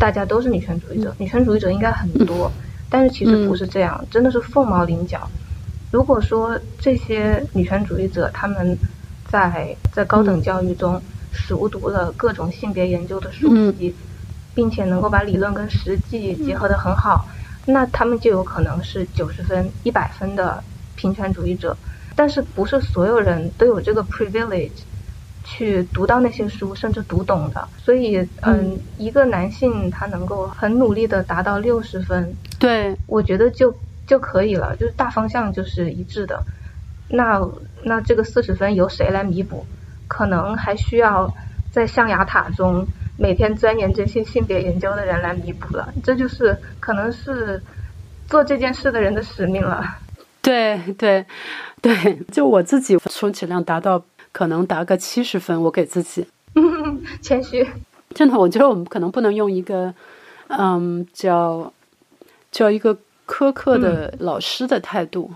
[0.00, 2.50] 大家都是女权主义者，女权主义者应该很多，
[2.88, 5.30] 但是其实不是这样，真的是凤毛麟角。
[5.90, 8.78] 如果说这些女权主义者他们
[9.28, 11.00] 在在高等教育中
[11.32, 13.94] 熟读了各种性别研究的书籍，
[14.54, 17.28] 并且能够把理论跟实际结合得很好，
[17.66, 20.64] 那他们就有可能是九十分、一百分的
[20.96, 21.76] 平权主义者。
[22.16, 24.70] 但是不是所有人都有这个 privilege。
[25.44, 33.74] 去读到那些书，甚至读懂的，所以，嗯，一个男性他能够很努力的达到六十分，对，我觉得就
[34.06, 36.42] 就可以了，就是大方向就是一致的。
[37.08, 37.40] 那
[37.82, 39.66] 那这个四十分由谁来弥补？
[40.06, 41.32] 可能还需要
[41.72, 42.86] 在象牙塔中
[43.16, 45.92] 每天钻研这些性别研究的人来弥补了。
[46.04, 47.60] 这就是可能是
[48.28, 49.98] 做这件事的人的使命了。
[50.42, 51.24] 对对
[51.80, 54.02] 对，就我自己充其量达到。
[54.32, 56.26] 可能达个七十分，我给自己
[57.22, 57.66] 谦虚。
[58.14, 59.94] 真的，我觉得我们可能不能用一个，
[60.48, 61.72] 嗯，叫
[62.50, 65.30] 叫一个苛刻的老师的态度，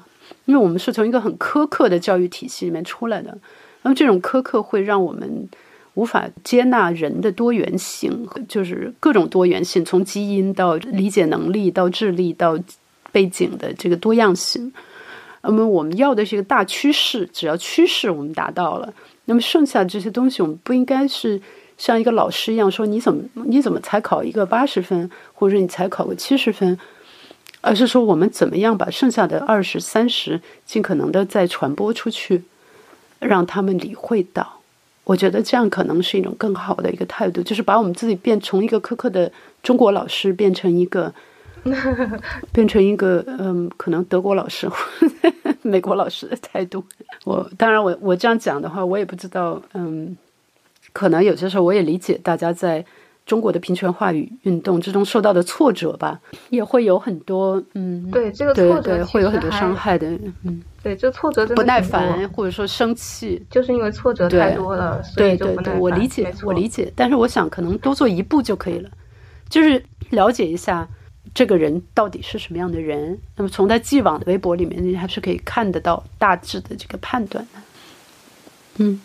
[0.47, 3.39] 因为我们是从一个很苛刻的教育体系里面出来的。
[3.83, 5.49] 那么这种苛刻会让我们
[5.95, 12.59] 无法接纳人的多元性，就是各种多元性，从基因到理解能力到智力到
[13.13, 14.73] 背景的这个多样性。
[15.45, 18.93] 那么我们要的是一个大趋势，只要趋势我们达到了，
[19.27, 21.41] 那么剩下这些东西我们不应该是
[21.77, 26.79] 像一个老师一样说你怎么你怎么才考一个八十分，或者你才考个七十分？
[27.61, 32.43] 而是说我们怎么样把剩下的二十三十尽可能的再传播出去，
[33.21, 34.61] 让他们理会到。
[35.05, 39.31] 我觉得这样可能是一种更好的一个态度，就是把我们自己变从一个苛刻的
[39.63, 41.13] 中国老师变成一个，
[42.53, 44.69] 变成一个嗯，可能德国老师、
[45.63, 46.85] 美国老师的态度。
[47.25, 50.17] 我当然，我我这样讲的话，我也不知道，嗯，
[50.93, 52.85] 可能有些时候我也理解大家在。
[53.27, 60.07] 中国的平权话语运动之中受到的挫折吧，也会有很多，嗯，对这个挫折会有很多伤害的，
[60.43, 65.81] 嗯，对，这挫折不耐烦或者说生气，就是因为挫折太多了，所以就不耐烦。
[65.81, 68.91] 我理解，我理解，但是我想可能多做一步就可以了，
[69.49, 70.87] 就是了解一下
[71.35, 73.19] 这个人到底是什么样的人。
[73.37, 77.61] 那么从他既往的微博里面，你还是可以看得到大致的这个判断的。
[78.77, 79.01] 嗯，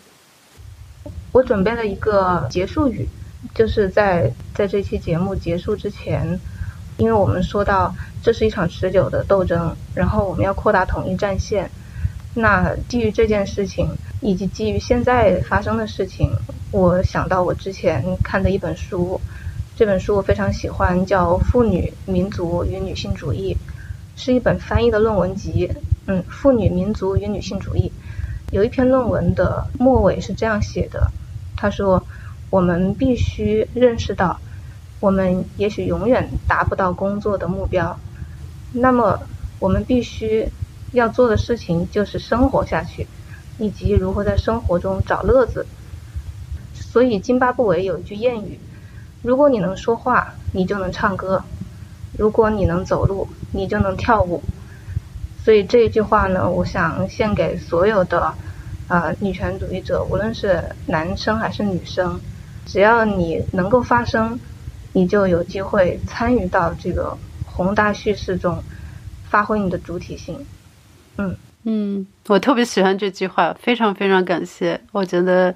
[1.32, 3.06] 我准备了一个结束语。
[3.54, 6.38] 就是在在这期节目结束之前，
[6.98, 11.70] 因为我们说到这是一场持久的斗争，然后我们要扩大统一战线。
[12.34, 13.88] 那基于这件事情，
[14.20, 16.30] 以及基于现在发生的事情，
[16.70, 19.18] 我想到我之前看的一本书，
[19.80, 23.54] 这本书我非常喜欢，叫《妇女民族与女性主义》，
[24.14, 25.72] 是一本翻译的论文集。
[26.04, 27.90] 嗯，《妇女民族与女性主义》
[28.52, 31.10] 有一篇论文的末尾是这样写的，
[31.56, 32.04] 他说。
[32.50, 34.38] 我们必须认识到，
[35.00, 37.98] 我们也许永远达不到工作的目标。
[38.72, 39.18] 那么，
[39.60, 40.46] 我们必须
[40.92, 43.06] 要做的事情就是生活下去，
[43.58, 45.64] 以及如何在生活中找乐子。
[46.74, 48.58] 所以，津巴布韦有一句谚语
[49.22, 51.42] ：“如果你能说话，你就能唱歌；
[52.18, 54.42] 如果你能走路，你就能跳舞。”
[55.44, 58.34] 所以这一句话呢，我想献给所有的
[58.88, 62.20] 啊女权主义者，无论是男生还是女生。
[62.66, 64.38] 只要你能够发声，
[64.92, 67.16] 你就有机会参与到这个
[67.46, 68.62] 宏大叙事中，
[69.28, 70.46] 发挥你的主体性。
[71.16, 74.80] 嗯嗯，我特别喜欢这句话，非常非常感谢。
[74.92, 75.54] 我觉得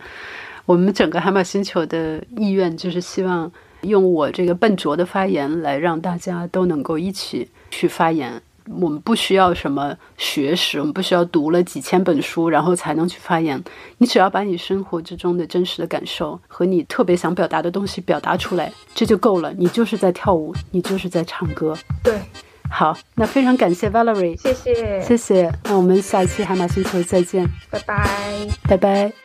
[0.67, 3.51] 我们整个海马星球的意愿就是希望
[3.83, 8.41] 用我这个笨拙的发言来让大家都能够一起去发言。
[8.81, 13.63] 我们不需要什么学识，我们不需要读了几千本书然后才能去发言。
[13.99, 19.53] 你只要把你生活之中的真实的感受和你特别想表达的东西表达出来，这就够了。
[19.59, 21.77] 你就是在跳舞，你就是在唱歌。
[22.03, 22.19] 对，
[22.71, 25.53] 好，那非常感谢 Valerie，谢谢，谢谢。
[25.65, 28.09] 那我们下期海马星球再见，拜拜，
[28.67, 29.24] 拜拜。